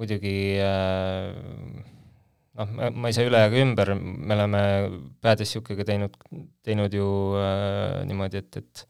[0.00, 1.34] muidugi äh,
[2.56, 4.62] noh, ma ei saa üle ega ümber, me oleme
[5.22, 6.16] Bad as Siukega teinud,
[6.66, 8.86] teinud ju äh, niimoodi, et, et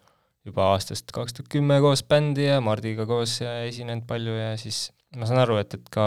[0.47, 4.89] juba aastast kaks tuhat kümme koos bändi ja Mardiga koos ja esinenud palju ja siis
[5.19, 6.07] ma saan aru, et, et ka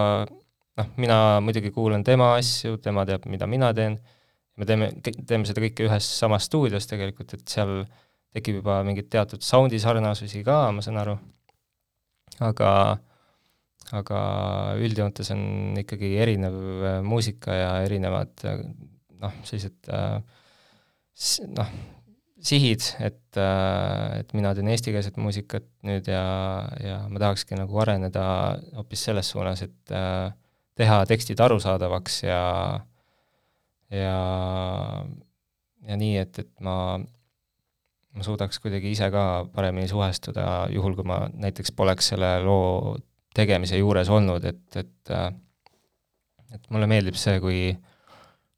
[0.80, 4.00] noh, mina muidugi kuulan tema asju, tema teab, mida mina teen,
[4.58, 7.84] me teeme, teeme seda kõike ühes samas stuudios tegelikult, et seal
[8.34, 11.18] tekib juba mingit teatud soundi sarnasusi ka, ma saan aru,
[12.44, 12.70] aga
[13.94, 14.20] aga
[14.82, 15.42] üldjoontes on
[15.82, 18.64] ikkagi erinev äh, muusika ja erinevad äh,
[19.22, 20.22] noh, sellised äh,
[21.54, 21.74] noh,
[22.44, 26.24] sihid, et äh, et mina teen eestikeelset muusikat nüüd ja,
[26.84, 28.26] ja ma tahakski nagu areneda
[28.78, 30.32] hoopis selles suunas, et äh,
[30.80, 32.42] teha tekstid arusaadavaks ja
[33.94, 35.06] ja,
[35.88, 36.76] ja nii, et, et ma,
[38.14, 42.98] ma suudaks kuidagi ise ka paremini suhestuda, juhul kui ma näiteks poleks selle loo
[43.36, 45.32] tegemise juures olnud, et, et äh,
[46.54, 47.62] et mulle meeldib see, kui,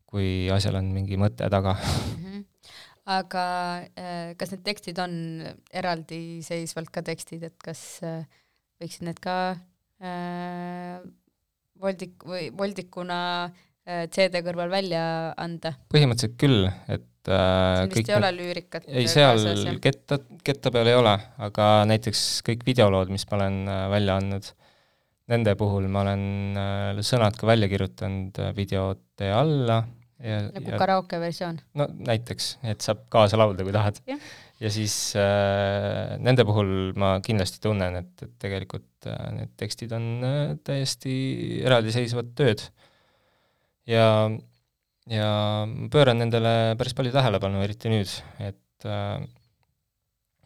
[0.10, 2.42] kui asjal on mingi mõte taga Mhm.
[3.06, 3.46] aga
[3.96, 5.14] äh, kas need tekstid on
[5.72, 8.26] eraldiseisvalt ka tekstid, et kas äh,
[8.82, 9.38] võiksid need ka
[10.02, 11.00] äh,
[11.80, 15.02] voldik- või voldikuna äh, CD kõrval välja
[15.38, 15.76] anda?
[15.94, 19.82] põhimõtteliselt küll, et äh, siin vist ei ole lüürikat ei, kaasas, seal jah?
[19.84, 21.18] ketta, ketta peal ei ole,
[21.50, 24.50] aga näiteks kõik videolood, mis ma olen äh, välja andnud,
[25.34, 26.26] nende puhul ma olen
[26.62, 29.84] äh, sõnad ka välja kirjutanud äh, videote alla
[30.22, 31.60] ja, nagu ja karaoke versioon?
[31.78, 34.02] no näiteks, et saab kaasa laulda, kui tahad.
[34.64, 40.06] Ja siis äh, nende puhul ma kindlasti tunnen, et, et tegelikult äh, need tekstid on
[40.24, 41.16] äh, täiesti
[41.66, 42.64] eraldiseisvad tööd.
[43.90, 44.10] Ja,
[45.12, 45.32] ja
[45.94, 49.24] pööran nendele päris palju tähelepanu, eriti nüüd, et äh,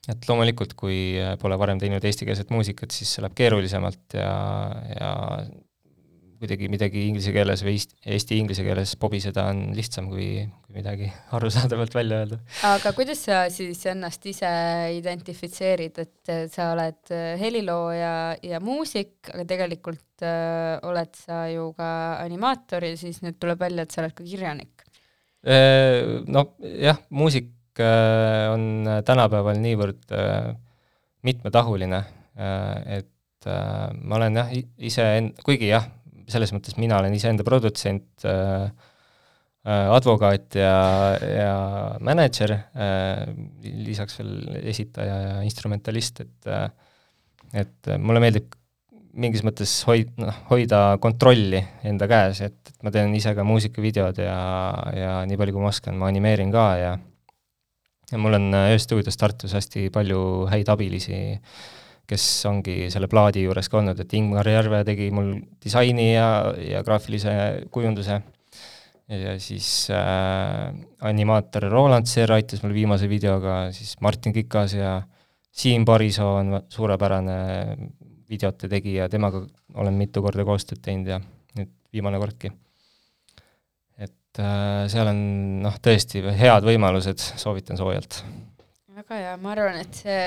[0.10, 4.32] et loomulikult, kui äh, pole varem teinud eestikeelset muusikat, siis see läheb keerulisemalt ja,
[4.96, 5.12] ja
[6.40, 11.10] kuidagi midagi inglise keeles või eesti, eesti inglise keeles pobiseda on lihtsam, kui, kui midagi
[11.36, 12.40] arusaadavalt välja öelda.
[12.70, 14.52] aga kuidas sa siis ennast ise
[14.96, 18.14] identifitseerid, et sa oled äh, helilooja
[18.46, 21.92] ja muusik, aga tegelikult äh, oled sa ju ka
[22.24, 24.88] animaator ja siis nüüd tuleb välja, et sa oled ka kirjanik.
[25.44, 28.64] Äh, No jah, muusik on
[29.08, 30.10] tänapäeval niivõrd
[31.24, 32.00] mitmetahuline,
[32.92, 34.50] et ma olen jah,
[34.84, 35.06] ise,
[35.48, 35.86] kuigi jah,
[36.32, 38.26] selles mõttes mina olen iseenda produtsent,
[39.70, 40.76] advokaat ja,
[41.20, 41.56] ja
[42.06, 42.56] mänedžer,
[43.86, 46.54] lisaks veel esitaja ja instrumentalist, et
[47.60, 48.54] et mulle meeldib
[49.20, 54.22] mingis mõttes hoid-, noh, hoida kontrolli enda käes, et, et ma teen ise ka muusikavideod
[54.22, 54.40] ja,
[54.94, 56.92] ja nii palju, kui ma oskan, ma animeerin ka ja
[58.10, 61.20] ja mul on ühes stuudios Tartus hästi palju häid abilisi,
[62.10, 66.84] kes ongi selle plaadi juures ka olnud, et Ingmar Järve tegi mul disaini ja, ja
[66.86, 67.32] graafilise
[67.72, 68.20] kujunduse
[69.10, 70.70] ja siis äh,
[71.01, 74.99] animaator Roland Seer aitas mul viimase videoga, siis Martin Kikas ja
[75.51, 77.38] Siim Parisoo on suurepärane
[78.30, 79.41] videote tegija, temaga
[79.82, 81.18] olen mitu korda koostööd teinud ja
[81.57, 82.51] nüüd viimane kordki.
[83.97, 85.24] et äh, seal on
[85.66, 88.22] noh, tõesti head võimalused, soovitan soojalt.
[89.00, 90.22] Väga hea, ma arvan, et see,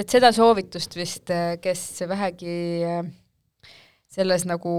[0.00, 1.32] et seda soovitust vist,
[1.64, 3.04] kes vähegi äh,
[4.14, 4.74] selles nagu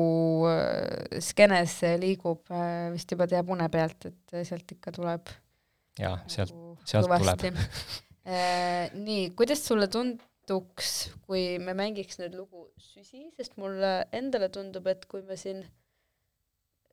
[0.49, 5.31] äh, skeenes liigub, äh, vist juba teab une pealt, et sealt ikka tuleb
[5.99, 7.53] jaa, sealt, nagu sealt kõvasti.
[8.25, 10.93] Äh, nii, kuidas sulle tunduks,
[11.27, 15.59] kui me mängiks nüüd lugu Süsi, sest mulle endale tundub, et kui me siin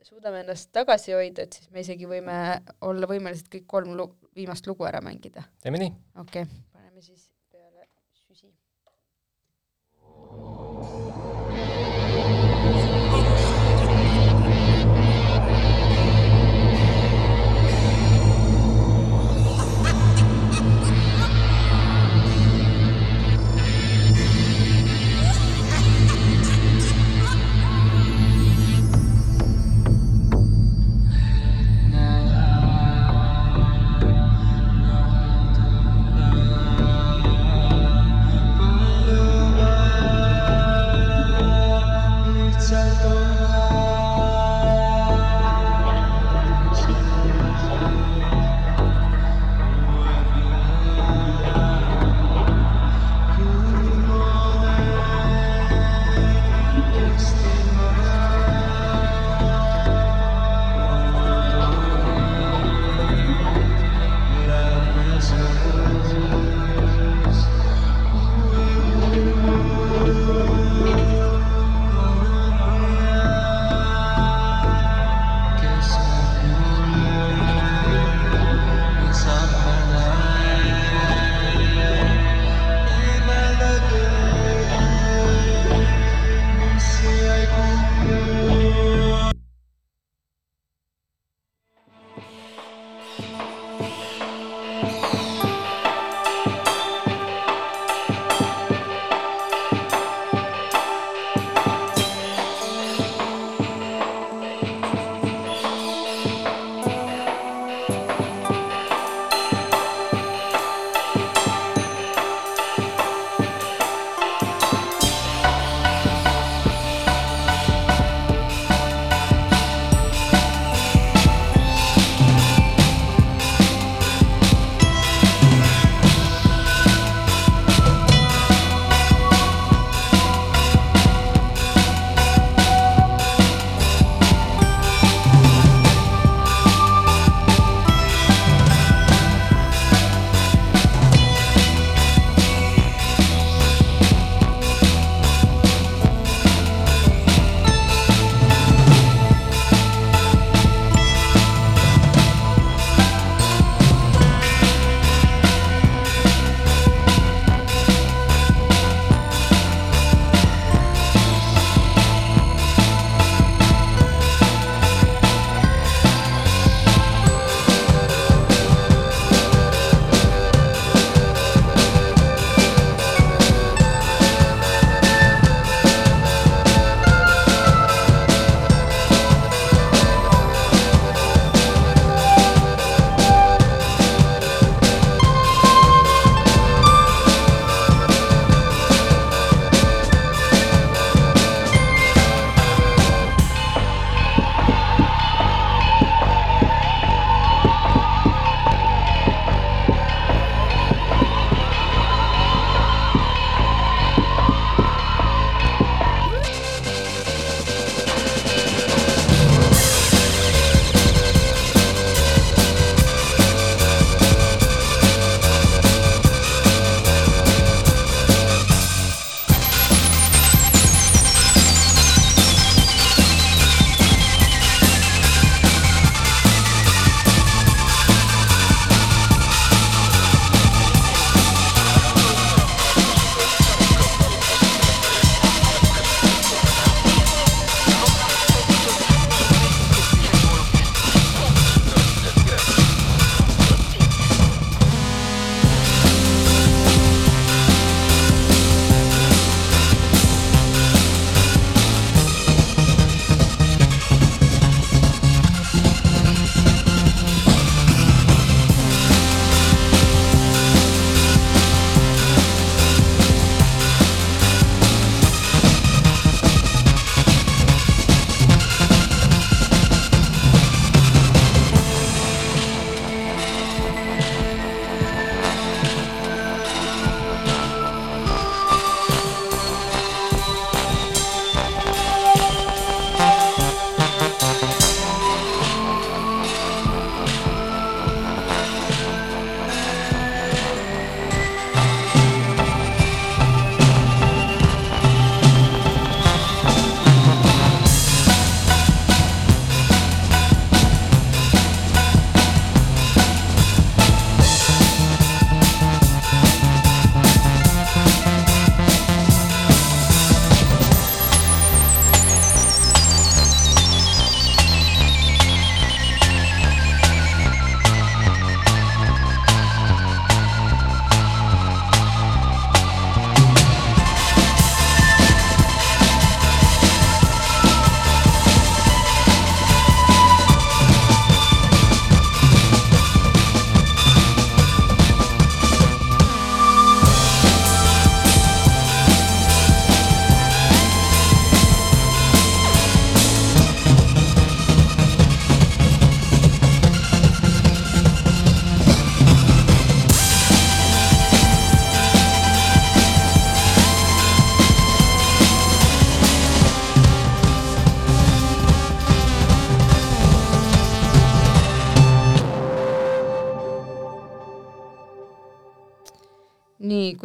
[0.04, 2.36] suudame ennast tagasi hoida, et siis me isegi võime
[2.84, 5.44] olla võimelised kõik kolm lu-, viimast lugu ära mängida.
[5.62, 5.92] teeme nii.
[6.16, 6.54] okei okay.,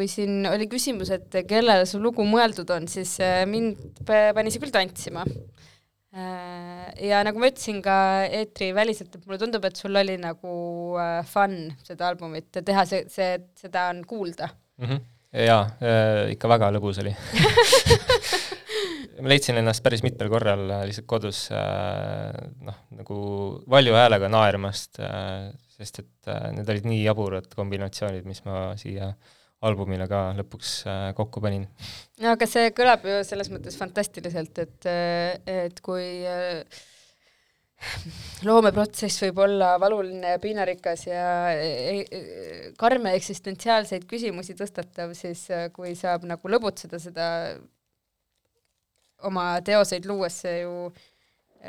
[0.08, 4.64] kui siin oli küsimus, et kellele su lugu mõeldud on, siis äh, mind pani see
[4.64, 5.28] küll tantsima.
[7.04, 10.54] ja nagu ma ütlesin ka eetriväliselt, et mulle tundub, et sul oli nagu
[10.98, 14.48] äh, fun seda albumit teha, see, see, seda on kuulda.
[14.80, 14.88] mm.
[14.88, 15.04] -hmm.
[15.46, 17.14] jaa äh,, ikka väga lõbus oli
[19.22, 22.34] ma leidsin ennast päris mitmel korral äh, lihtsalt kodus äh,
[22.66, 23.18] noh, nagu
[23.70, 29.14] valju häälega naermast äh,, sest et äh, need olid nii jaburad kombinatsioonid, mis ma siia
[29.66, 31.66] albumile ka lõpuks äh, kokku panin.
[32.22, 34.92] no aga see kõlab ju selles mõttes fantastiliselt, et,
[35.50, 36.62] et kui äh,
[38.48, 41.26] loomeprotsess võib olla valuline ja piinarikas ja
[42.80, 47.28] karme eksistentsiaalseid küsimusi tõstatav, siis äh, kui saab nagu lõbutseda seda
[49.28, 50.90] oma teoseid luues, see ju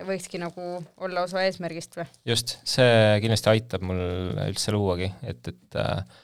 [0.09, 0.65] võikski nagu
[1.01, 2.09] olla osa eesmärgist või?
[2.29, 4.01] just, see kindlasti aitab mul
[4.49, 6.19] üldse luuagi, et, et äh,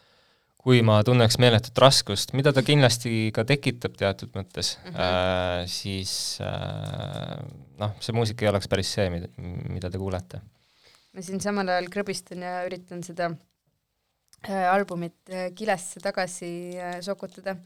[0.65, 4.95] kui ma tunneks meeletut raskust, mida ta kindlasti ka tekitab teatud mõttes mm.
[4.95, 5.01] -hmm.
[5.05, 7.37] äh, siis äh,
[7.81, 9.29] noh, see muusika ei oleks päris see, mida,
[9.69, 10.41] mida te kuulete.
[11.13, 13.31] ma siin samal ajal krõbistan ja üritan seda
[14.49, 16.51] äh, albumit äh, kilesse tagasi
[16.81, 17.57] äh, sokutada.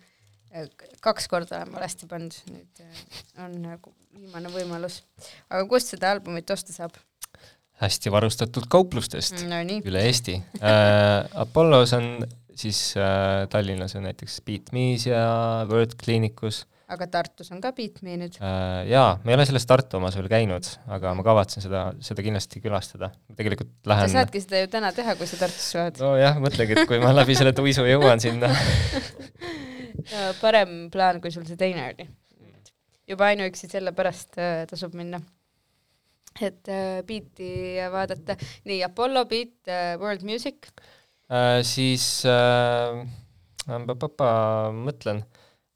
[1.04, 3.02] kaks korda olen valesti pannud, nüüd äh,
[3.44, 5.02] on nagu viimane võimalus.
[5.50, 6.98] aga kust seda albumit osta saab?
[7.78, 9.48] hästi varustatud kauplustest mm.
[9.54, 11.28] Nonii, üle Eesti äh,.
[11.46, 12.26] Apollos on
[12.58, 15.22] siis äh, Tallinnas on näiteks Beat Me's ja
[15.70, 18.38] Word Clinicus aga Tartus on ka Beat Me nüüd.
[18.40, 18.88] äh,.
[18.88, 22.62] jaa, ma ei ole selles Tartu omas veel käinud, aga ma kavatsen seda, seda kindlasti
[22.64, 23.10] külastada.
[23.36, 26.00] tegelikult sa lähen saadki seda ju täna teha, kui sa Tartusse oled.
[26.02, 28.50] nojah, mõtlegi, et kui ma läbi selle tuisu jõuan sinna.
[30.42, 32.08] parem plaan, kui sul see teine oli.
[33.08, 35.20] juba ainuüksi sellepärast äh, tasub minna.
[36.40, 37.52] et äh, Beati
[37.92, 40.97] vaadata, nii Apollo, Beat äh,, World Music Äh,
[41.66, 43.02] siis äh,
[43.98, 44.30] papa,
[44.72, 45.20] mõtlen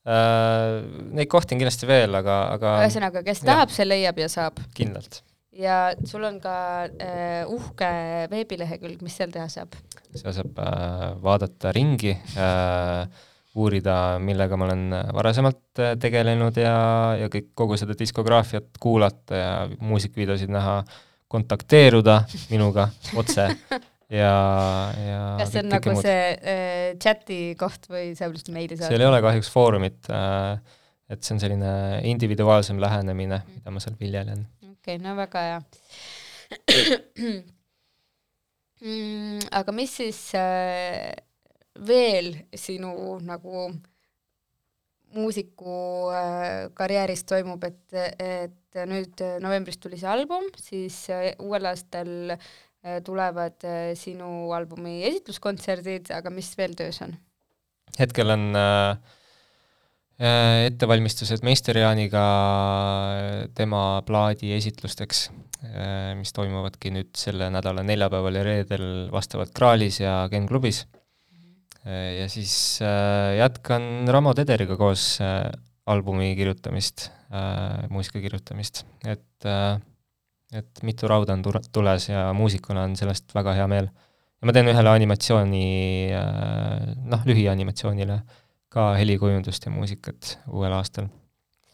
[0.07, 0.81] äh,,
[1.13, 3.53] neid kohti on kindlasti veel, aga, aga ühesõnaga, kes jah.
[3.53, 4.63] tahab, see leiab ja saab.
[4.77, 5.21] kindlalt.
[5.53, 6.57] ja sul on ka
[6.89, 7.91] äh, uhke
[8.33, 9.77] veebilehekülg, mis seal teha saab?
[10.15, 16.77] seal saab äh, vaadata ringi äh,, uurida, millega ma olen varasemalt äh, tegelenud ja,
[17.21, 20.81] ja kõik, kogu seda diskograafiat kuulata ja muusikavideosid näha,
[21.33, 23.51] kontakteeruda minuga otse
[24.13, 26.05] ja, ja kas see on nagu muud.
[26.05, 29.01] see äh, chati koht või saab lihtsalt meili seal saada?
[29.01, 30.59] ei ole kahjuks foorumit äh,,
[31.13, 31.73] et see on selline
[32.09, 34.45] individuaalsem lähenemine, mida ma seal viljelen.
[34.61, 35.61] okei okay,, no väga hea
[38.83, 39.39] mm,.
[39.63, 41.13] aga mis siis äh,
[41.89, 42.93] veel sinu
[43.25, 43.71] nagu
[45.13, 45.79] muusiku
[46.17, 52.37] äh, karjääris toimub, et, et nüüd novembris tuli see album, siis äh, uuel aastal
[53.07, 57.15] tulevad äh, sinu albumi esitluskontserdid, aga mis veel töös on?
[57.99, 58.97] hetkel on äh,
[60.23, 62.25] äh, ettevalmistused meister Jaaniga
[63.59, 70.23] tema plaadi esitlusteks äh,, mis toimuvadki nüüd selle nädala neljapäeval ja reedel vastavalt Kraalis ja
[70.33, 70.85] Gen klubis
[71.85, 72.23] äh,.
[72.23, 72.55] ja siis
[72.85, 75.51] äh, jätkan Ramo Tederiga koos äh,
[75.87, 79.77] albumi kirjutamist äh,, muusika kirjutamist, et äh,
[80.53, 83.89] et mitu rauda on tule- tules ja muusikuna on sellest väga hea meel.
[84.43, 85.65] Ja ma teen ühele animatsiooni,
[87.13, 88.19] noh, lühianimatsioonile
[88.73, 91.07] ka helikujundust ja muusikat uuel aastal,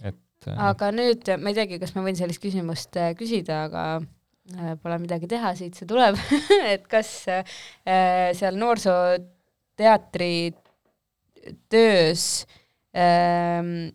[0.03, 3.85] et äh, aga nüüd ma ei teagi, kas ma võin sellist küsimust äh, küsida, aga
[3.99, 6.19] äh, pole midagi teha, siit see tuleb.
[6.73, 7.45] Et kas äh,
[8.37, 10.33] seal noorsooteatri
[11.71, 12.25] töös
[12.93, 13.91] ähm,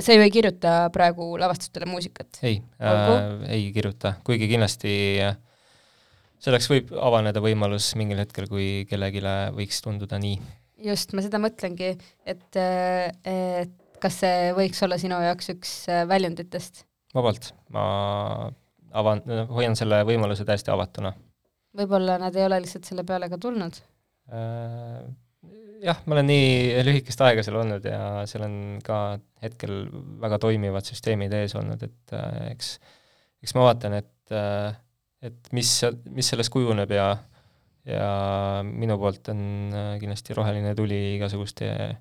[0.00, 2.40] sa ju ei kirjuta praegu lavastustele muusikat?
[2.42, 3.08] ei äh,,
[3.52, 5.36] ei kirjuta, kuigi kindlasti äh,
[6.42, 9.24] selleks võib avaneda võimalus mingil hetkel, kui kellelegi
[9.58, 10.38] võiks tunduda nii.
[10.88, 11.94] just, ma seda mõtlengi,
[12.26, 16.86] et, et kas see võiks olla sinu jaoks üks äh, väljunditest?
[17.14, 17.84] vabalt, ma
[18.92, 19.20] avan,
[19.52, 21.12] hoian selle võimaluse täiesti avatuna
[21.76, 23.78] võib-olla nad ei ole lihtsalt selle peale ka tulnud?
[24.32, 25.02] Äh,
[25.82, 29.02] jah, ma olen nii lühikest aega seal olnud ja seal on ka
[29.42, 29.84] hetkel
[30.22, 32.76] väga toimivad süsteemid ees olnud, et äh, eks,
[33.42, 34.72] eks ma vaatan, et äh,
[35.22, 35.70] et mis,
[36.10, 37.10] mis sellest kujuneb ja
[37.82, 39.42] ja minu poolt on
[39.74, 41.96] äh, kindlasti roheline tuli igasuguste äh,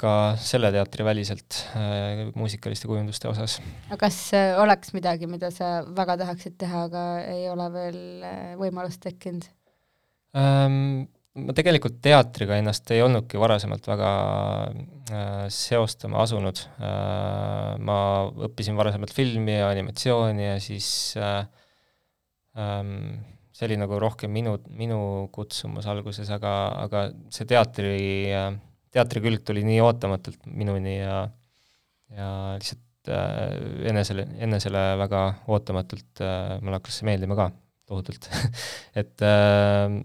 [0.00, 3.58] ka selle teatri väliselt äh, muusikaliste kujunduste osas.
[3.90, 7.02] aga kas äh, oleks midagi, mida sa väga tahaksid teha, aga
[7.34, 9.44] ei ole veel äh, võimalust tekkinud?
[10.40, 14.10] Ähm, ma tegelikult teatriga ennast ei olnudki varasemalt väga
[14.68, 17.78] äh, seostama asunud äh,.
[17.80, 17.96] ma
[18.48, 21.46] õppisin varasemalt filmi ja animatsiooni ja siis äh,
[22.58, 23.22] ähm,
[23.52, 25.00] see oli nagu rohkem minu, minu
[25.32, 26.52] kutsumus alguses, aga,
[26.84, 27.02] aga
[27.32, 27.96] see teatri,
[28.92, 31.26] teatri külg tuli nii ootamatult minuni ja
[32.12, 32.28] ja
[32.60, 33.08] lihtsalt
[33.88, 36.20] enesele, enesele väga ootamatult
[36.60, 37.48] mulle hakkas see meeldima ka
[37.88, 38.28] tohutult
[39.00, 40.02] et äh,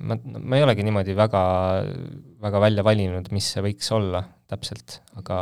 [0.00, 1.42] ma, ma ei olegi niimoodi väga,
[2.42, 5.38] väga välja valinud, mis see võiks olla täpselt, aga,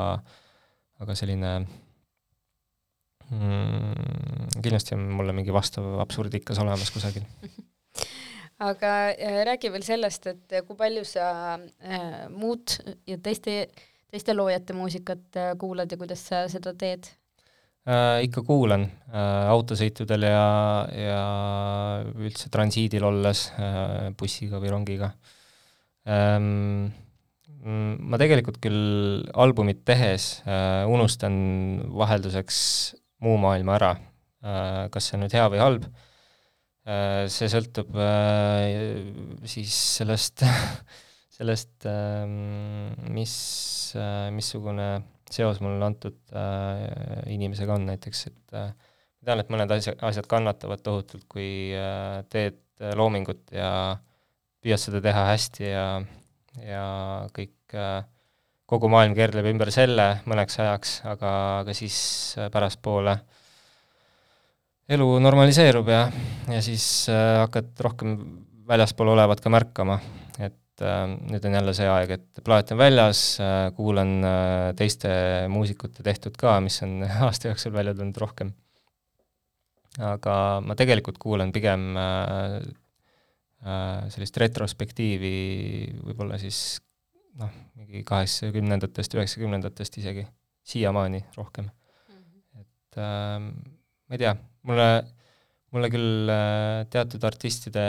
[1.03, 1.53] aga selline
[3.31, 7.27] mm, kindlasti on mulle mingi vastav absurdikas olemas kusagil
[8.63, 12.77] aga äh, räägi veel sellest, et kui palju sa äh, muud
[13.09, 13.67] ja teiste,
[14.13, 17.11] teiste loojate muusikat äh, kuulad ja kuidas sa seda teed?
[17.87, 18.23] Äh,?
[18.27, 20.47] ikka kuulan äh, autosõitudel ja,
[20.95, 21.23] ja
[22.15, 25.13] üldse transiidil olles äh, bussiga või rongiga
[26.07, 26.93] ähm,.
[27.63, 31.35] ma tegelikult küll albumit tehes äh, unustan
[31.95, 32.57] vahelduseks
[33.23, 39.03] muu maailma ära äh,, kas see on nüüd hea või halb äh,, see sõltub äh,
[39.47, 40.43] siis sellest
[41.39, 42.27] sellest äh,,
[43.15, 43.35] mis
[43.99, 44.91] äh,, missugune
[45.35, 46.87] seos mul antud äh,
[47.33, 52.23] inimesega on näiteks, et äh, ma tean, et mõned asja, asjad kannatavad tohutult, kui äh,
[52.33, 53.99] teed äh, loomingut ja
[54.63, 55.87] püüad seda teha hästi ja,
[56.63, 56.87] ja
[57.35, 58.03] kõik äh,,
[58.73, 61.97] kogu maailm keerleb ümber selle mõneks ajaks, aga, aga siis
[62.39, 63.17] äh, pärastpoole
[64.93, 66.07] elu normaliseerub ja,
[66.51, 68.17] ja siis äh, hakkad rohkem
[68.69, 69.99] väljaspool olevat ka märkama,
[70.73, 75.11] et äh, nüüd on jälle see aeg, et plaat on väljas äh,, kuulan äh, teiste
[75.53, 78.53] muusikute tehtud ka, mis on aasta jooksul välja tulnud rohkem.
[80.01, 82.63] aga ma tegelikult kuulan pigem äh,
[83.67, 85.35] äh, sellist retrospektiivi
[86.07, 86.81] võib-olla siis
[87.41, 90.25] noh, mingi kaheksakümnendatest, üheksakümnendatest isegi,
[90.65, 92.17] siiamaani rohkem mm.
[92.17, 92.65] -hmm.
[92.65, 93.37] et äh,
[94.09, 94.33] ma ei tea,
[94.69, 94.89] mulle,
[95.73, 97.87] mulle küll äh, teatud artistide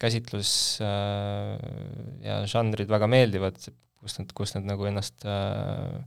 [0.00, 0.52] käsitlus
[0.84, 1.56] äh,
[2.24, 3.58] ja žanrid väga meeldivad,
[3.98, 5.98] kus nad, kus nad nagu ennast äh,,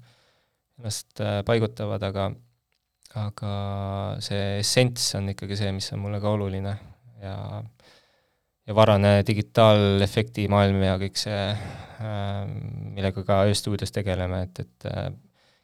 [0.80, 2.32] ennast äh, paigutavad, aga
[3.20, 3.54] aga
[4.24, 6.78] see essents on ikkagi see, mis on mulle ka oluline.
[7.22, 7.36] Ja
[8.70, 11.40] ja varane digitaalefekti maailm ja kõik see
[12.96, 15.20] millega ka ööstuudios tegeleme, et, et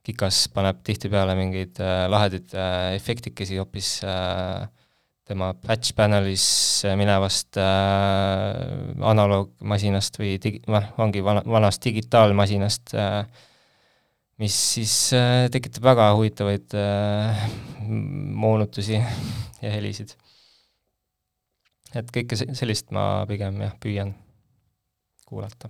[0.08, 1.80] Kikas paneb tihtipeale mingeid
[2.12, 2.54] lahedaid
[2.96, 4.68] efektikesi hoopis äh,
[5.28, 6.46] tema patch panelis
[7.00, 8.62] minevast äh,
[9.12, 13.26] analoogmasinast või digi-, noh, ongi vana, vanast digitaalmasinast äh,,
[14.40, 17.44] mis siis äh, tekitab väga huvitavaid äh,
[17.88, 19.02] moonutusi
[19.64, 20.16] ja helisid.
[21.96, 24.14] et kõike sellist ma pigem jah, püüan
[25.28, 25.70] kuulata.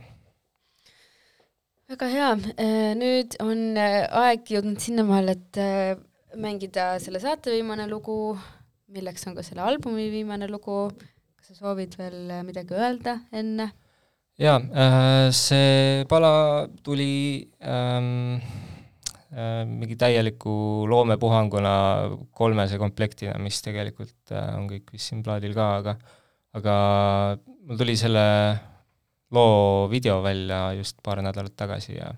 [1.90, 2.30] väga hea,
[2.60, 5.96] äh, nüüd on äh, aeg jõudnud sinnamaale, et äh,
[6.38, 8.36] mängida selle saate viimane lugu
[8.94, 10.88] milleks on ka selle albumi viimane lugu,
[11.38, 13.72] kas sa soovid veel midagi öelda enne?
[14.38, 18.38] jaa, äh, see pala tuli ähm,
[19.34, 21.74] äh, mingi täieliku loomepuhanguna
[22.38, 25.98] kolmese komplektina, mis tegelikult äh, on kõik vist siin plaadil ka, aga
[26.58, 26.76] aga
[27.66, 28.26] mul tuli selle
[29.34, 32.14] loo video välja just paar nädalat tagasi ja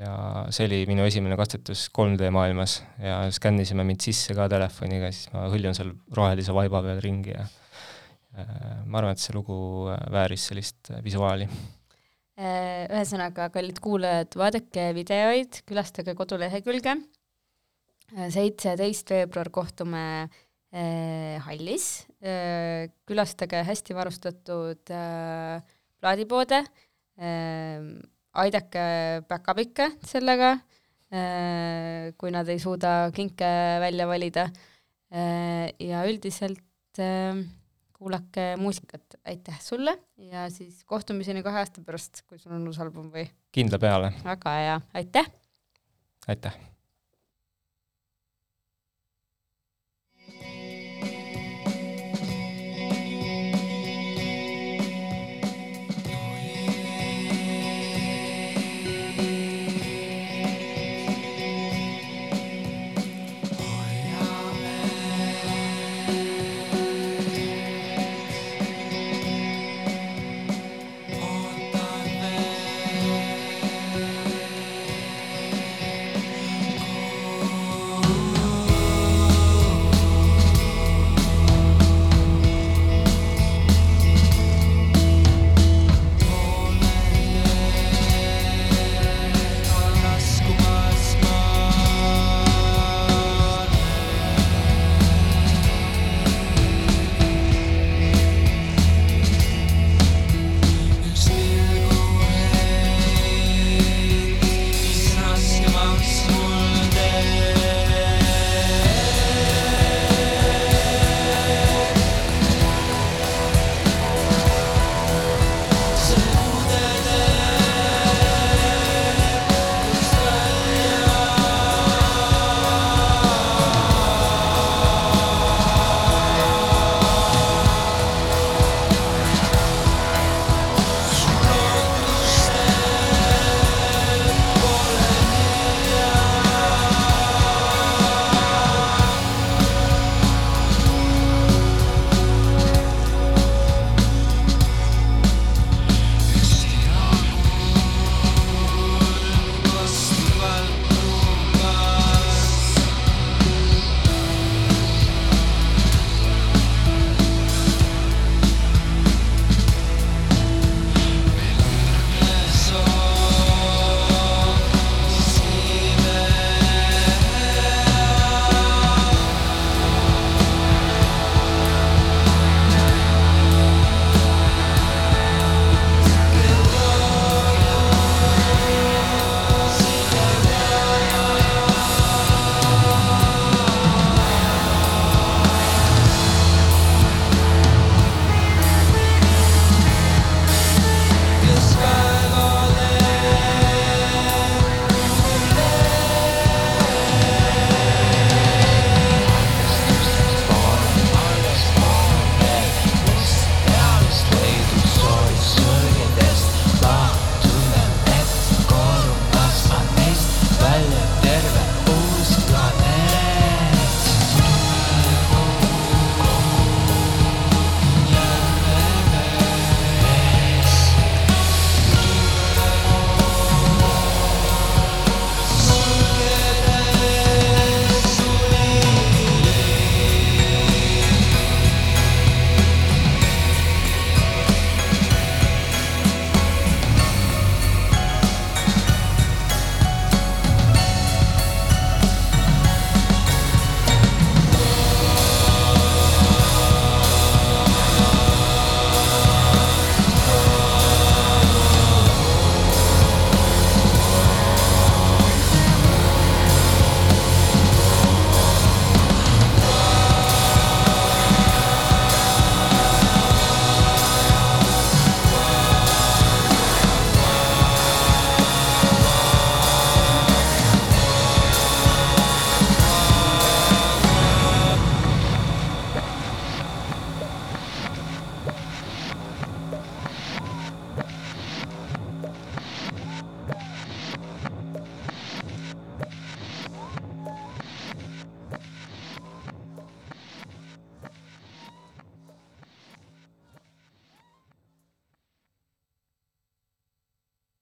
[0.00, 0.14] ja
[0.54, 5.46] see oli minu esimene katsetus 3D maailmas ja skännisime mind sisse ka telefoniga, siis ma
[5.52, 8.46] hõljun seal rohelise vaiba peal ringi ja äh,
[8.86, 9.56] ma arvan, et see lugu
[9.92, 11.48] äh, vääris sellist äh, visuaali.
[12.34, 16.96] Ühesõnaga, kallid kuulajad, vaadake videoid, külastage kodulehekülge,
[18.34, 20.02] seitseteist veebruar kohtume
[21.46, 21.84] hallis,
[23.06, 24.90] külastage hästi varustatud
[26.02, 26.58] plaadipoode,
[28.42, 28.84] aidake
[29.28, 30.54] päkapikke sellega,
[31.14, 33.50] äh, kui nad ei suuda klinke
[33.82, 34.48] välja valida.
[35.14, 37.38] Äh, ja üldiselt äh,
[37.94, 43.12] kuulake muusikat, aitäh sulle ja siis kohtumiseni kahe aasta pärast, kui sul on uus album
[43.14, 43.28] või?
[43.54, 44.12] kindla peale.
[44.26, 45.34] väga hea, aitäh!
[46.28, 46.73] aitäh!